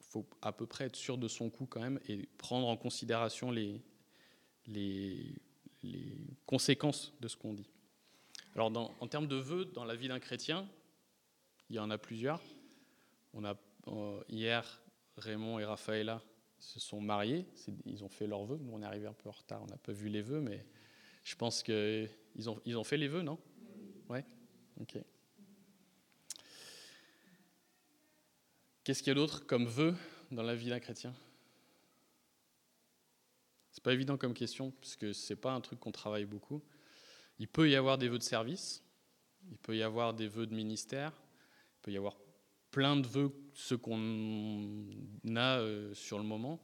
il 0.00 0.06
faut 0.06 0.26
à 0.42 0.52
peu 0.52 0.66
près 0.66 0.84
être 0.84 0.96
sûr 0.96 1.18
de 1.18 1.28
son 1.28 1.50
coup 1.50 1.66
quand 1.66 1.80
même 1.80 2.00
et 2.08 2.26
prendre 2.38 2.66
en 2.66 2.76
considération 2.76 3.50
les, 3.50 3.82
les, 4.66 5.34
les 5.84 6.16
conséquences 6.46 7.12
de 7.20 7.28
ce 7.28 7.36
qu'on 7.36 7.54
dit. 7.54 7.70
Alors 8.54 8.72
en 9.00 9.08
termes 9.08 9.26
de 9.26 9.36
vœux, 9.36 9.64
dans 9.66 9.84
la 9.84 9.96
vie 9.96 10.08
d'un 10.08 10.20
chrétien, 10.20 10.68
il 11.70 11.76
y 11.76 11.78
en 11.78 11.90
a 11.90 11.98
plusieurs. 11.98 12.42
On 13.32 13.44
a 13.44 13.56
euh, 13.88 14.22
hier, 14.28 14.80
Raymond 15.16 15.58
et 15.58 15.64
Raphaëla 15.64 16.22
se 16.58 16.80
sont 16.80 17.00
mariés, 17.00 17.46
ils 17.84 18.04
ont 18.04 18.08
fait 18.08 18.26
leurs 18.26 18.44
vœux. 18.44 18.58
Nous, 18.58 18.72
on 18.72 18.80
est 18.80 18.86
arrivé 18.86 19.06
un 19.06 19.12
peu 19.12 19.28
en 19.28 19.32
retard, 19.32 19.62
on 19.62 19.66
n'a 19.66 19.76
pas 19.76 19.92
vu 19.92 20.08
les 20.08 20.22
vœux, 20.22 20.40
mais 20.40 20.64
je 21.24 21.34
pense 21.36 21.62
qu'ils 21.62 22.08
ont, 22.48 22.60
ils 22.64 22.78
ont 22.78 22.84
fait 22.84 22.96
les 22.96 23.08
vœux, 23.08 23.22
non? 23.22 23.38
Ouais 24.08 24.24
Ok. 24.80 24.98
Qu'est-ce 28.82 29.02
qu'il 29.02 29.08
y 29.08 29.12
a 29.12 29.14
d'autre 29.14 29.46
comme 29.46 29.66
vœu 29.66 29.94
dans 30.30 30.42
la 30.42 30.54
vie 30.54 30.68
d'un 30.68 30.80
chrétien? 30.80 31.14
Pas 33.84 33.92
évident 33.92 34.16
comme 34.16 34.32
question, 34.32 34.72
puisque 34.80 35.14
c'est 35.14 35.36
pas 35.36 35.52
un 35.52 35.60
truc 35.60 35.78
qu'on 35.78 35.92
travaille 35.92 36.24
beaucoup. 36.24 36.62
Il 37.38 37.46
peut 37.46 37.68
y 37.68 37.76
avoir 37.76 37.98
des 37.98 38.08
vœux 38.08 38.18
de 38.18 38.22
service, 38.22 38.82
il 39.50 39.58
peut 39.58 39.76
y 39.76 39.82
avoir 39.82 40.14
des 40.14 40.26
vœux 40.26 40.46
de 40.46 40.54
ministère, 40.54 41.12
il 41.76 41.82
peut 41.82 41.92
y 41.92 41.96
avoir 41.98 42.16
plein 42.70 42.96
de 42.96 43.06
vœux, 43.06 43.30
ce 43.52 43.74
qu'on 43.74 44.86
a 45.36 45.58
euh, 45.58 45.92
sur 45.92 46.16
le 46.18 46.24
moment. 46.24 46.60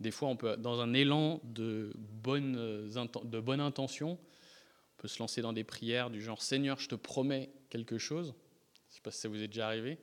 Des 0.00 0.10
fois, 0.10 0.28
on 0.28 0.36
peut, 0.36 0.56
dans 0.56 0.80
un 0.80 0.94
élan 0.94 1.40
de 1.44 1.92
bonne, 1.96 2.54
de 2.54 3.40
bonne 3.40 3.60
intention, 3.60 4.12
on 4.12 4.96
peut 4.96 5.08
se 5.08 5.18
lancer 5.18 5.42
dans 5.42 5.52
des 5.52 5.64
prières 5.64 6.08
du 6.08 6.22
genre 6.22 6.40
Seigneur, 6.40 6.80
je 6.80 6.88
te 6.88 6.94
promets 6.94 7.52
quelque 7.68 7.98
chose. 7.98 8.34
Je 8.74 8.90
ne 8.90 8.94
sais 8.94 9.00
pas 9.02 9.10
si 9.10 9.20
ça 9.20 9.28
vous 9.28 9.42
est 9.42 9.48
déjà 9.48 9.66
arrivé. 9.66 9.98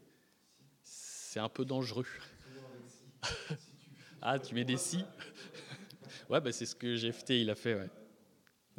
C'est 0.84 1.40
un 1.40 1.50
peu 1.50 1.66
dangereux. 1.66 2.06
ah, 4.22 4.38
tu 4.38 4.54
mets 4.54 4.64
des 4.64 4.78
si 4.78 5.04
Ouais, 6.32 6.40
bah, 6.40 6.54
c'est 6.54 6.66
ce 6.66 6.76
que 6.76 6.96
GFT 6.96 7.32
il 7.32 7.50
a 7.50 7.56
fait, 7.56 7.76
ouais. 7.76 7.90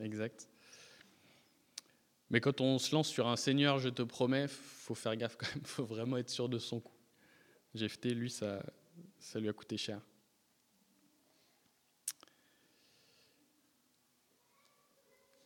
Exact. 0.03 0.49
Mais 2.31 2.41
quand 2.41 2.62
on 2.62 2.79
se 2.79 2.95
lance 2.95 3.09
sur 3.09 3.29
un 3.29 3.37
Seigneur, 3.37 3.79
je 3.79 3.91
te 3.91 4.01
promets, 4.01 4.49
faut 4.49 4.95
faire 4.95 5.15
gaffe 5.17 5.37
quand 5.37 5.55
même, 5.55 5.62
faut 5.67 5.85
vraiment 5.85 6.17
être 6.17 6.31
sûr 6.31 6.49
de 6.49 6.59
son 6.59 6.81
coup. 6.81 6.97
GFT, 7.75 8.07
lui, 8.15 8.31
ça, 8.31 8.62
ça 9.19 9.38
lui 9.38 9.51
a 9.51 9.53
coûté 9.53 9.77
cher. 9.77 10.01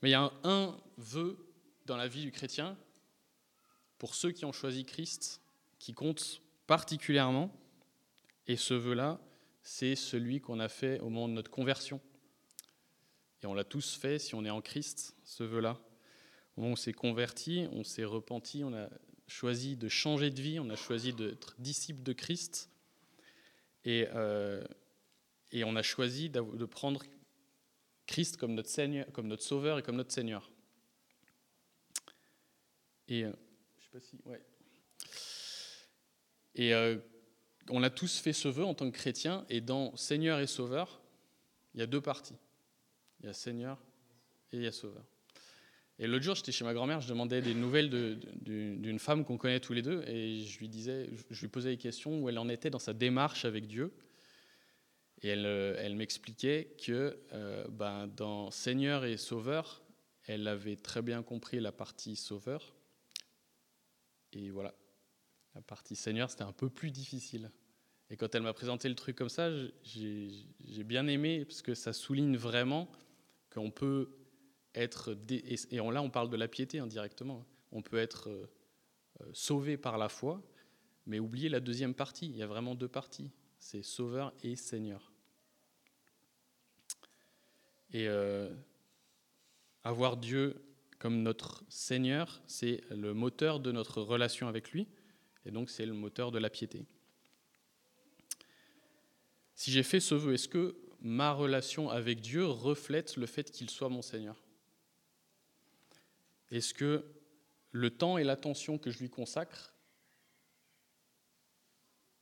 Mais 0.00 0.10
il 0.10 0.12
y 0.12 0.14
a 0.14 0.22
un, 0.22 0.32
un, 0.44 0.80
vœu 0.98 1.36
dans 1.86 1.96
la 1.96 2.06
vie 2.06 2.22
du 2.22 2.30
chrétien, 2.30 2.78
pour 3.98 4.14
ceux 4.14 4.30
qui 4.30 4.44
ont 4.44 4.52
choisi 4.52 4.84
Christ, 4.84 5.40
qui 5.80 5.92
compte 5.92 6.40
particulièrement, 6.68 7.52
et 8.46 8.56
ce 8.56 8.74
vœu-là, 8.74 9.18
c'est 9.66 9.96
celui 9.96 10.40
qu'on 10.40 10.60
a 10.60 10.68
fait 10.68 11.00
au 11.00 11.08
moment 11.08 11.28
de 11.28 11.32
notre 11.32 11.50
conversion. 11.50 12.00
Et 13.42 13.46
on 13.46 13.52
l'a 13.52 13.64
tous 13.64 13.96
fait 13.96 14.20
si 14.20 14.36
on 14.36 14.44
est 14.44 14.50
en 14.50 14.62
Christ, 14.62 15.16
ce 15.24 15.42
vœu-là. 15.42 15.80
On 16.56 16.76
s'est 16.76 16.92
converti, 16.92 17.66
on 17.72 17.82
s'est 17.82 18.04
repenti, 18.04 18.62
on 18.62 18.72
a 18.72 18.88
choisi 19.26 19.76
de 19.76 19.88
changer 19.88 20.30
de 20.30 20.40
vie, 20.40 20.60
on 20.60 20.70
a 20.70 20.76
choisi 20.76 21.12
d'être 21.12 21.56
disciple 21.58 22.04
de 22.04 22.12
Christ, 22.12 22.70
et, 23.84 24.06
euh, 24.14 24.64
et 25.50 25.64
on 25.64 25.74
a 25.74 25.82
choisi 25.82 26.30
de 26.30 26.64
prendre 26.64 27.02
Christ 28.06 28.36
comme 28.36 28.54
notre, 28.54 28.70
Seigneur, 28.70 29.10
comme 29.12 29.26
notre 29.26 29.42
Sauveur 29.42 29.80
et 29.80 29.82
comme 29.82 29.96
notre 29.96 30.12
Seigneur. 30.12 30.48
Et, 33.08 33.24
euh, 33.24 33.32
je 33.80 33.84
sais 33.84 33.90
pas 33.90 34.00
si, 34.00 34.20
ouais. 34.26 34.42
et 36.54 36.72
euh, 36.72 36.98
on 37.70 37.82
a 37.82 37.90
tous 37.90 38.18
fait 38.18 38.32
ce 38.32 38.48
vœu 38.48 38.64
en 38.64 38.74
tant 38.74 38.90
que 38.90 38.96
chrétien, 38.96 39.44
et 39.48 39.60
dans 39.60 39.94
Seigneur 39.96 40.40
et 40.40 40.46
Sauveur, 40.46 41.00
il 41.74 41.80
y 41.80 41.82
a 41.82 41.86
deux 41.86 42.00
parties. 42.00 42.36
Il 43.20 43.26
y 43.26 43.28
a 43.28 43.32
Seigneur 43.32 43.78
et 44.52 44.56
il 44.56 44.62
y 44.62 44.66
a 44.66 44.72
Sauveur. 44.72 45.04
Et 45.98 46.06
l'autre 46.06 46.24
jour, 46.24 46.34
j'étais 46.34 46.52
chez 46.52 46.64
ma 46.64 46.74
grand-mère, 46.74 47.00
je 47.00 47.08
demandais 47.08 47.40
des 47.40 47.54
nouvelles 47.54 47.88
d'une 48.42 48.98
femme 48.98 49.24
qu'on 49.24 49.38
connaît 49.38 49.60
tous 49.60 49.72
les 49.72 49.82
deux, 49.82 50.02
et 50.06 50.40
je 50.40 50.58
lui 50.58 50.68
disais, 50.68 51.08
je 51.30 51.40
lui 51.40 51.48
posais 51.48 51.70
des 51.70 51.78
questions 51.78 52.20
où 52.20 52.28
elle 52.28 52.38
en 52.38 52.48
était 52.48 52.68
dans 52.68 52.78
sa 52.78 52.92
démarche 52.92 53.44
avec 53.44 53.66
Dieu. 53.66 53.92
Et 55.22 55.28
elle, 55.28 55.46
elle 55.46 55.96
m'expliquait 55.96 56.76
que 56.84 57.18
euh, 57.32 57.66
ben, 57.68 58.06
dans 58.06 58.50
Seigneur 58.50 59.06
et 59.06 59.16
Sauveur, 59.16 59.82
elle 60.26 60.46
avait 60.46 60.76
très 60.76 61.00
bien 61.00 61.22
compris 61.22 61.58
la 61.58 61.72
partie 61.72 62.16
Sauveur. 62.16 62.74
Et 64.34 64.50
voilà, 64.50 64.74
la 65.56 65.62
partie 65.62 65.96
Seigneur, 65.96 66.30
c'était 66.30 66.42
un 66.42 66.52
peu 66.52 66.68
plus 66.68 66.90
difficile. 66.90 67.50
Et 68.10 68.16
quand 68.16 68.34
elle 68.34 68.42
m'a 68.42 68.52
présenté 68.52 68.90
le 68.90 68.94
truc 68.94 69.16
comme 69.16 69.30
ça, 69.30 69.50
j'ai 69.82 70.84
bien 70.84 71.06
aimé, 71.06 71.46
parce 71.46 71.62
que 71.62 71.74
ça 71.74 71.94
souligne 71.94 72.36
vraiment 72.36 72.88
qu'on 73.50 73.70
peut 73.70 74.10
être, 74.74 75.16
et 75.30 75.76
là 75.76 76.02
on 76.02 76.10
parle 76.10 76.28
de 76.28 76.36
la 76.36 76.46
piété 76.46 76.78
indirectement, 76.78 77.40
hein. 77.40 77.46
on 77.72 77.80
peut 77.80 77.96
être 77.96 78.28
euh, 78.28 78.46
euh, 79.22 79.30
sauvé 79.32 79.78
par 79.78 79.96
la 79.96 80.10
foi, 80.10 80.42
mais 81.06 81.18
oublier 81.18 81.48
la 81.48 81.60
deuxième 81.60 81.94
partie. 81.94 82.26
Il 82.26 82.36
y 82.36 82.42
a 82.42 82.46
vraiment 82.46 82.74
deux 82.74 82.88
parties, 82.88 83.30
c'est 83.58 83.82
Sauveur 83.82 84.34
et 84.42 84.56
Seigneur. 84.56 85.10
Et 87.92 88.08
euh, 88.08 88.54
avoir 89.84 90.18
Dieu 90.18 90.62
comme 90.98 91.22
notre 91.22 91.64
Seigneur, 91.70 92.42
c'est 92.46 92.82
le 92.90 93.14
moteur 93.14 93.58
de 93.58 93.72
notre 93.72 94.02
relation 94.02 94.48
avec 94.48 94.72
lui, 94.72 94.86
et 95.46 95.50
donc 95.50 95.70
c'est 95.70 95.86
le 95.86 95.94
moteur 95.94 96.32
de 96.32 96.38
la 96.38 96.50
piété. 96.50 96.84
Si 99.54 99.70
j'ai 99.70 99.84
fait 99.84 100.00
ce 100.00 100.14
vœu, 100.14 100.34
est-ce 100.34 100.48
que 100.48 100.76
ma 101.00 101.32
relation 101.32 101.88
avec 101.88 102.20
Dieu 102.20 102.44
reflète 102.44 103.16
le 103.16 103.26
fait 103.26 103.50
qu'il 103.50 103.70
soit 103.70 103.88
mon 103.88 104.02
Seigneur? 104.02 104.36
Est-ce 106.50 106.74
que 106.74 107.04
le 107.70 107.90
temps 107.90 108.18
et 108.18 108.24
l'attention 108.24 108.76
que 108.76 108.90
je 108.90 108.98
lui 108.98 109.08
consacre 109.08 109.72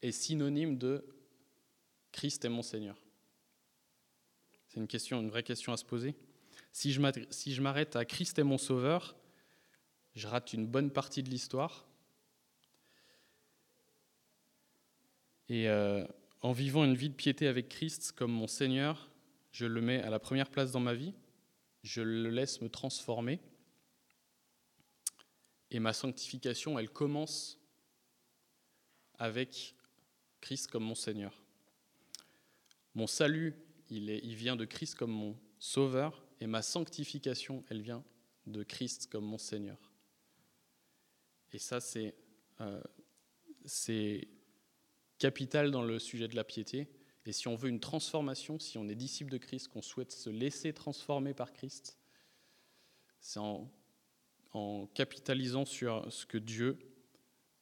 est 0.03 0.13
synonyme 0.13 0.77
de 0.77 1.05
Christ 2.13 2.45
est 2.45 2.51
mon 2.51 2.63
Seigneur? 2.63 2.97
C'est 4.69 4.81
une 4.81 4.87
question, 4.87 5.21
une 5.21 5.31
vraie 5.31 5.43
question 5.43 5.73
à 5.73 5.77
se 5.77 5.85
poser. 5.85 6.15
Si 6.73 6.93
je 6.93 7.61
m'arrête 7.61 7.97
à 7.97 8.05
Christ 8.05 8.39
est 8.39 8.45
mon 8.45 8.59
Sauveur, 8.59 9.17
je 10.15 10.27
rate 10.27 10.53
une 10.53 10.67
bonne 10.67 10.91
partie 10.91 11.23
de 11.23 11.31
l'histoire. 11.31 11.87
Et 15.49 15.69
euh, 15.69 16.07
en 16.41 16.53
vivant 16.53 16.85
une 16.85 16.95
vie 16.95 17.11
de 17.11 17.15
piété 17.15 17.47
avec 17.47 17.69
Christ 17.69 18.13
comme 18.13 18.33
mon 18.33 18.47
Seigneur, 18.47 19.11
je 19.53 19.67
le 19.67 19.81
mets 19.81 20.01
à 20.03 20.11
la 20.11 20.19
première 20.19 20.51
place 20.51 20.73
dans 20.73 20.81
ma 20.81 20.95
vie, 20.95 21.15
je 21.83 22.03
le 22.03 22.31
laisse 22.31 22.61
me 22.61 22.69
transformer. 22.69 23.41
Et 25.71 25.81
ma 25.81 25.93
sanctification, 25.93 26.79
elle 26.79 26.91
commence 26.91 27.59
avec 29.19 29.75
Christ 30.41 30.71
comme 30.71 30.85
mon 30.85 30.95
Seigneur. 30.95 31.43
Mon 32.95 33.07
salut, 33.07 33.55
il, 33.91 34.35
vient 34.35 34.57
de 34.57 34.65
Christ 34.65 34.95
comme 34.95 35.11
mon 35.11 35.37
Sauveur, 35.59 36.25
et 36.41 36.47
ma 36.47 36.63
sanctification, 36.63 37.65
elle 37.69 37.81
vient 37.81 38.05
de 38.47 38.63
Christ 38.63 39.11
comme 39.11 39.25
mon 39.25 39.39
Seigneur. 39.39 39.79
Et 41.53 41.59
ça, 41.59 41.81
c'est 41.81 42.15
euh, 42.61 42.83
capital 45.25 45.71
dans 45.71 45.83
le 45.83 45.99
sujet 45.99 46.29
de 46.29 46.37
la 46.37 46.45
piété. 46.45 46.89
Et 47.25 47.33
si 47.33 47.49
on 47.49 47.57
veut 47.57 47.71
une 47.71 47.81
transformation, 47.81 48.59
si 48.59 48.77
on 48.77 48.89
est 48.89 48.95
disciple 48.95 49.31
de 49.31 49.39
Christ, 49.39 49.69
qu'on 49.69 49.81
souhaite 49.81 50.13
se 50.13 50.29
laisser 50.29 50.75
transformer 50.75 51.33
par 51.33 51.53
Christ, 51.53 51.99
c'est 53.21 53.41
en 53.41 53.71
en 54.55 54.87
capitalisant 54.95 55.65
sur 55.65 56.11
ce 56.13 56.27
que 56.27 56.39
Dieu 56.39 56.79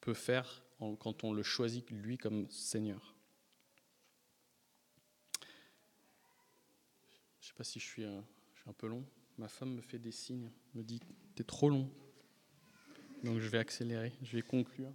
peut 0.00 0.14
faire 0.14 0.62
quand 0.98 1.24
on 1.24 1.32
le 1.32 1.42
choisit 1.42 1.90
lui 1.90 2.18
comme 2.18 2.48
Seigneur. 2.50 3.14
Je 7.40 7.46
ne 7.46 7.48
sais 7.48 7.54
pas 7.56 7.64
si 7.64 7.80
je 7.80 7.84
suis, 7.84 8.04
euh, 8.04 8.20
je 8.54 8.60
suis 8.60 8.70
un 8.70 8.74
peu 8.74 8.88
long. 8.88 9.04
Ma 9.38 9.48
femme 9.48 9.74
me 9.74 9.80
fait 9.80 9.98
des 9.98 10.12
signes, 10.12 10.50
me 10.74 10.82
dit 10.82 11.00
T'es 11.34 11.44
trop 11.44 11.70
long. 11.70 11.88
Donc 13.24 13.38
je 13.38 13.48
vais 13.48 13.58
accélérer, 13.58 14.12
je 14.22 14.36
vais 14.36 14.42
conclure. 14.42 14.92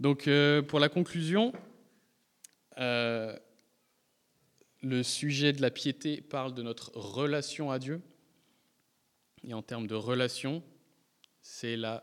Donc 0.00 0.28
euh, 0.28 0.62
pour 0.62 0.80
la 0.80 0.88
conclusion, 0.88 1.52
euh, 2.78 3.38
le 4.80 5.02
sujet 5.02 5.52
de 5.52 5.60
la 5.60 5.70
piété 5.70 6.22
parle 6.22 6.54
de 6.54 6.62
notre 6.62 6.96
relation 6.96 7.70
à 7.70 7.78
Dieu. 7.78 8.00
Et 9.44 9.52
en 9.52 9.60
termes 9.60 9.86
de 9.86 9.94
relation, 9.94 10.62
c'est 11.42 11.76
la 11.76 12.02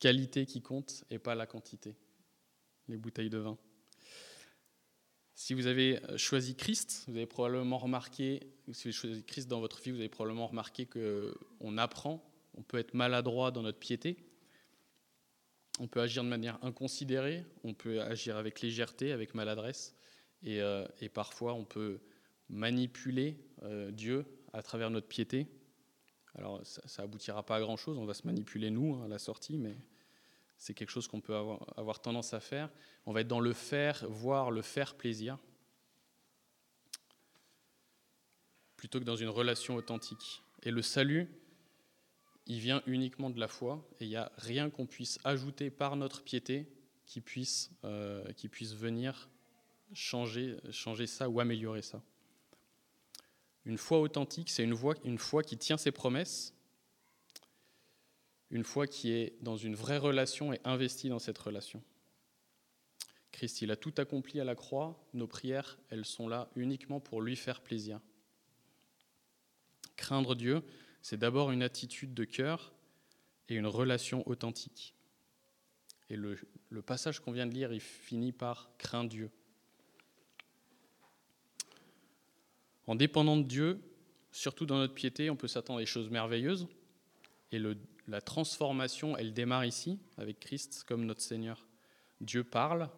qualité 0.00 0.46
qui 0.46 0.60
compte 0.60 1.04
et 1.10 1.20
pas 1.20 1.36
la 1.36 1.46
quantité. 1.46 1.94
Les 2.88 2.96
bouteilles 2.96 3.30
de 3.30 3.38
vin. 3.38 3.56
Si 5.34 5.54
vous 5.54 5.68
avez 5.68 6.00
choisi 6.16 6.56
Christ, 6.56 7.04
vous 7.06 7.16
avez 7.16 7.26
probablement 7.26 7.78
remarqué, 7.78 8.40
si 8.72 8.82
vous 8.82 8.88
avez 8.88 8.92
choisi 8.92 9.24
Christ 9.24 9.48
dans 9.48 9.60
votre 9.60 9.80
vie, 9.80 9.92
vous 9.92 9.98
avez 9.98 10.08
probablement 10.08 10.46
remarqué 10.48 10.86
qu'on 10.86 11.78
apprend, 11.78 12.28
on 12.54 12.62
peut 12.62 12.78
être 12.78 12.94
maladroit 12.94 13.50
dans 13.50 13.62
notre 13.62 13.78
piété, 13.78 14.16
on 15.78 15.88
peut 15.88 16.00
agir 16.00 16.24
de 16.24 16.28
manière 16.28 16.58
inconsidérée, 16.62 17.44
on 17.64 17.74
peut 17.74 18.00
agir 18.00 18.36
avec 18.36 18.60
légèreté, 18.60 19.12
avec 19.12 19.34
maladresse, 19.34 19.94
et, 20.42 20.60
euh, 20.60 20.86
parfois 21.12 21.54
on 21.54 21.64
peut 21.64 22.00
manipuler 22.48 23.38
euh, 23.62 23.90
Dieu 23.90 24.24
à 24.52 24.62
travers 24.62 24.90
notre 24.90 25.08
piété, 25.08 25.48
alors 26.34 26.60
ça, 26.64 27.02
n'aboutira 27.02 27.44
pas 27.44 27.56
à 27.56 27.60
grand 27.60 27.76
chose, 27.76 27.98
on 27.98 28.04
va 28.04 28.14
se 28.14 28.26
manipuler 28.26 28.70
nous 28.70 28.94
hein, 28.94 29.04
à 29.06 29.08
la 29.08 29.18
sortie, 29.18 29.58
mais 29.58 29.76
c'est 30.58 30.74
quelque 30.74 30.90
chose 30.90 31.08
qu'on 31.08 31.20
peut 31.20 31.34
avoir, 31.34 31.66
avoir, 31.78 32.00
tendance 32.00 32.34
à 32.34 32.40
faire. 32.40 32.70
On 33.04 33.12
va 33.12 33.20
être 33.22 33.28
dans 33.28 33.40
le 33.40 33.52
faire, 33.52 34.06
voir, 34.08 34.50
le 34.50 34.62
faire 34.62 34.94
plaisir, 34.94 35.38
plutôt 38.76 39.00
que 39.00 39.04
dans 39.04 39.16
une 39.16 39.28
relation 39.28 39.76
authentique. 39.76 40.42
Et 40.62 40.70
le 40.70 40.82
salut, 40.82 41.28
il 42.46 42.60
vient 42.60 42.82
uniquement 42.86 43.30
de 43.30 43.40
la 43.40 43.48
foi, 43.48 43.86
et 44.00 44.04
il 44.04 44.08
n'y 44.08 44.16
a 44.16 44.30
rien 44.36 44.70
qu'on 44.70 44.86
puisse 44.86 45.18
ajouter 45.24 45.70
par 45.70 45.96
notre 45.96 46.22
piété 46.22 46.68
qui 47.04 47.20
puisse, 47.20 47.70
euh, 47.84 48.32
qui 48.32 48.48
puisse 48.48 48.74
venir 48.74 49.28
changer, 49.92 50.56
changer 50.70 51.06
ça 51.06 51.28
ou 51.28 51.40
améliorer 51.40 51.82
ça. 51.82 52.02
Une 53.64 53.78
foi 53.78 54.00
authentique, 54.00 54.50
c'est 54.50 54.62
une, 54.62 54.76
une 55.04 55.18
foi 55.18 55.42
qui 55.42 55.56
tient 55.56 55.76
ses 55.76 55.90
promesses, 55.90 56.54
une 58.50 58.62
foi 58.62 58.86
qui 58.86 59.10
est 59.10 59.36
dans 59.42 59.56
une 59.56 59.74
vraie 59.74 59.98
relation 59.98 60.52
et 60.52 60.60
investie 60.64 61.08
dans 61.08 61.18
cette 61.18 61.38
relation. 61.38 61.82
Christ, 63.32 63.60
il 63.60 63.70
a 63.70 63.76
tout 63.76 63.92
accompli 63.98 64.40
à 64.40 64.44
la 64.44 64.54
croix, 64.54 65.04
nos 65.12 65.26
prières, 65.26 65.78
elles 65.90 66.04
sont 66.04 66.28
là 66.28 66.48
uniquement 66.54 67.00
pour 67.00 67.20
lui 67.20 67.36
faire 67.36 67.60
plaisir. 67.60 68.00
Craindre 69.96 70.34
Dieu, 70.34 70.62
c'est 71.06 71.16
d'abord 71.16 71.52
une 71.52 71.62
attitude 71.62 72.14
de 72.14 72.24
cœur 72.24 72.72
et 73.48 73.54
une 73.54 73.68
relation 73.68 74.28
authentique. 74.28 74.92
Et 76.10 76.16
le, 76.16 76.36
passage 76.84 77.20
qu'on 77.20 77.30
vient 77.30 77.46
de 77.46 77.54
lire, 77.54 77.72
il 77.72 77.78
finit 77.78 78.32
par 78.32 78.72
craindre 78.76 79.08
Dieu. 79.08 79.30
En 82.88 82.96
dépendant 82.96 83.36
de 83.36 83.44
Dieu, 83.44 83.80
surtout 84.32 84.66
dans 84.66 84.78
notre 84.78 84.94
piété, 84.94 85.30
on 85.30 85.36
peut 85.36 85.46
s'attendre 85.46 85.78
à 85.78 85.82
des 85.82 85.86
choses 85.86 86.10
merveilleuses. 86.10 86.66
Et 87.52 87.60
la 88.08 88.20
transformation, 88.20 89.16
elle 89.16 89.32
démarre 89.32 89.64
ici, 89.64 90.00
avec 90.18 90.40
Christ 90.40 90.82
comme 90.88 91.06
notre 91.06 91.22
Seigneur. 91.22 91.68
Dieu 92.20 92.42
parle, 92.42 92.90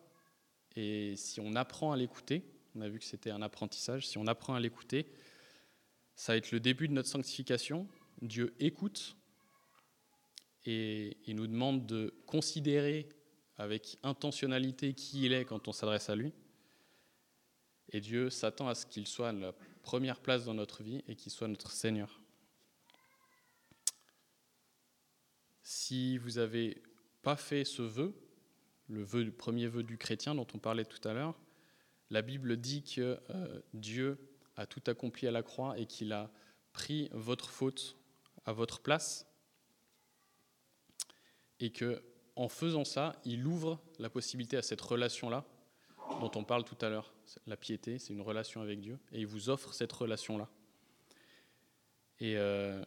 et 0.76 1.14
si 1.16 1.40
on 1.40 1.54
apprend 1.54 1.92
à 1.92 1.96
l'écouter, 1.98 2.42
on 2.74 2.80
a 2.80 2.88
vu 2.88 3.00
que 3.00 3.04
c'était 3.04 3.32
un 3.32 3.42
apprentissage, 3.42 4.08
si 4.08 4.16
on 4.16 4.26
apprend 4.26 4.54
à 4.54 4.60
l'écouter, 4.60 5.12
ça 6.18 6.32
va 6.32 6.36
être 6.36 6.50
le 6.50 6.58
début 6.58 6.88
de 6.88 6.94
notre 6.94 7.08
sanctification. 7.08 7.86
Dieu 8.22 8.52
écoute 8.58 9.16
et 10.64 11.16
il 11.26 11.36
nous 11.36 11.46
demande 11.46 11.86
de 11.86 12.12
considérer 12.26 13.08
avec 13.56 13.98
intentionnalité 14.02 14.94
qui 14.94 15.22
il 15.22 15.32
est 15.32 15.44
quand 15.44 15.68
on 15.68 15.72
s'adresse 15.72 16.10
à 16.10 16.16
lui. 16.16 16.34
Et 17.90 18.00
Dieu 18.00 18.30
s'attend 18.30 18.66
à 18.66 18.74
ce 18.74 18.84
qu'il 18.84 19.06
soit 19.06 19.30
la 19.30 19.52
première 19.84 20.18
place 20.18 20.44
dans 20.44 20.54
notre 20.54 20.82
vie 20.82 21.04
et 21.06 21.14
qu'il 21.14 21.30
soit 21.30 21.46
notre 21.46 21.70
Seigneur. 21.70 22.20
Si 25.62 26.18
vous 26.18 26.32
n'avez 26.32 26.82
pas 27.22 27.36
fait 27.36 27.64
ce 27.64 27.82
vœu, 27.82 28.12
le, 28.88 29.04
vœu, 29.04 29.22
le 29.22 29.32
premier 29.32 29.68
vœu 29.68 29.84
du 29.84 29.96
chrétien 29.96 30.34
dont 30.34 30.48
on 30.52 30.58
parlait 30.58 30.84
tout 30.84 31.06
à 31.08 31.14
l'heure, 31.14 31.38
la 32.10 32.22
Bible 32.22 32.56
dit 32.56 32.82
que 32.82 33.20
euh, 33.30 33.60
Dieu 33.72 34.18
a 34.58 34.66
tout 34.66 34.82
accompli 34.86 35.26
à 35.26 35.30
la 35.30 35.42
croix 35.42 35.78
et 35.78 35.86
qu'il 35.86 36.12
a 36.12 36.30
pris 36.72 37.08
votre 37.12 37.50
faute 37.50 37.96
à 38.44 38.52
votre 38.52 38.80
place 38.80 39.26
et 41.60 41.70
que 41.70 42.02
en 42.36 42.48
faisant 42.48 42.84
ça, 42.84 43.20
il 43.24 43.46
ouvre 43.46 43.80
la 43.98 44.10
possibilité 44.10 44.56
à 44.56 44.62
cette 44.62 44.80
relation-là 44.80 45.44
dont 46.20 46.30
on 46.36 46.44
parle 46.44 46.64
tout 46.64 46.76
à 46.80 46.88
l'heure. 46.88 47.12
La 47.46 47.56
piété, 47.56 47.98
c'est 47.98 48.12
une 48.12 48.20
relation 48.20 48.60
avec 48.60 48.80
Dieu, 48.80 48.98
et 49.12 49.20
il 49.20 49.26
vous 49.26 49.50
offre 49.50 49.74
cette 49.74 49.92
relation-là. 49.92 50.48
Et 52.20 52.36
euh, 52.36 52.82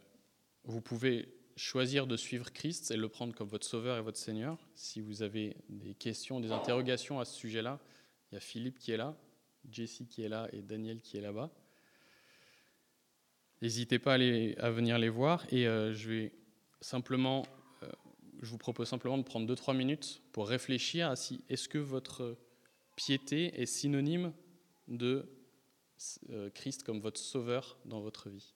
vous 0.63 0.81
pouvez 0.81 1.33
choisir 1.57 2.07
de 2.07 2.15
suivre 2.15 2.51
Christ 2.51 2.91
et 2.91 2.97
le 2.97 3.09
prendre 3.09 3.35
comme 3.35 3.49
votre 3.49 3.67
sauveur 3.67 3.97
et 3.97 4.01
votre 4.01 4.17
Seigneur. 4.17 4.57
Si 4.73 5.01
vous 5.01 5.21
avez 5.21 5.57
des 5.67 5.93
questions, 5.95 6.39
des 6.39 6.51
interrogations 6.51 7.19
à 7.19 7.25
ce 7.25 7.35
sujet-là, 7.35 7.79
il 8.31 8.35
y 8.35 8.37
a 8.37 8.41
Philippe 8.41 8.79
qui 8.79 8.93
est 8.93 8.97
là, 8.97 9.17
Jessie 9.69 10.07
qui 10.07 10.23
est 10.23 10.29
là 10.29 10.47
et 10.53 10.61
Daniel 10.61 11.01
qui 11.01 11.17
est 11.17 11.21
là-bas. 11.21 11.51
N'hésitez 13.61 13.99
pas 13.99 14.15
à, 14.15 14.69
venir 14.71 14.97
les 14.97 15.09
voir 15.09 15.45
et 15.51 15.67
euh, 15.67 15.93
je 15.93 16.09
vais 16.09 16.31
simplement 16.81 17.45
je 18.41 18.49
vous 18.49 18.57
propose 18.57 18.87
simplement 18.87 19.17
de 19.17 19.23
prendre 19.23 19.51
2-3 19.53 19.75
minutes 19.75 20.21
pour 20.31 20.47
réfléchir 20.47 21.09
à 21.09 21.15
si 21.15 21.43
est-ce 21.49 21.69
que 21.69 21.77
votre 21.77 22.37
piété 22.95 23.61
est 23.61 23.65
synonyme 23.65 24.33
de 24.87 25.25
euh, 26.31 26.49
Christ 26.49 26.83
comme 26.83 26.99
votre 26.99 27.19
sauveur 27.19 27.77
dans 27.85 28.01
votre 28.01 28.29
vie? 28.29 28.55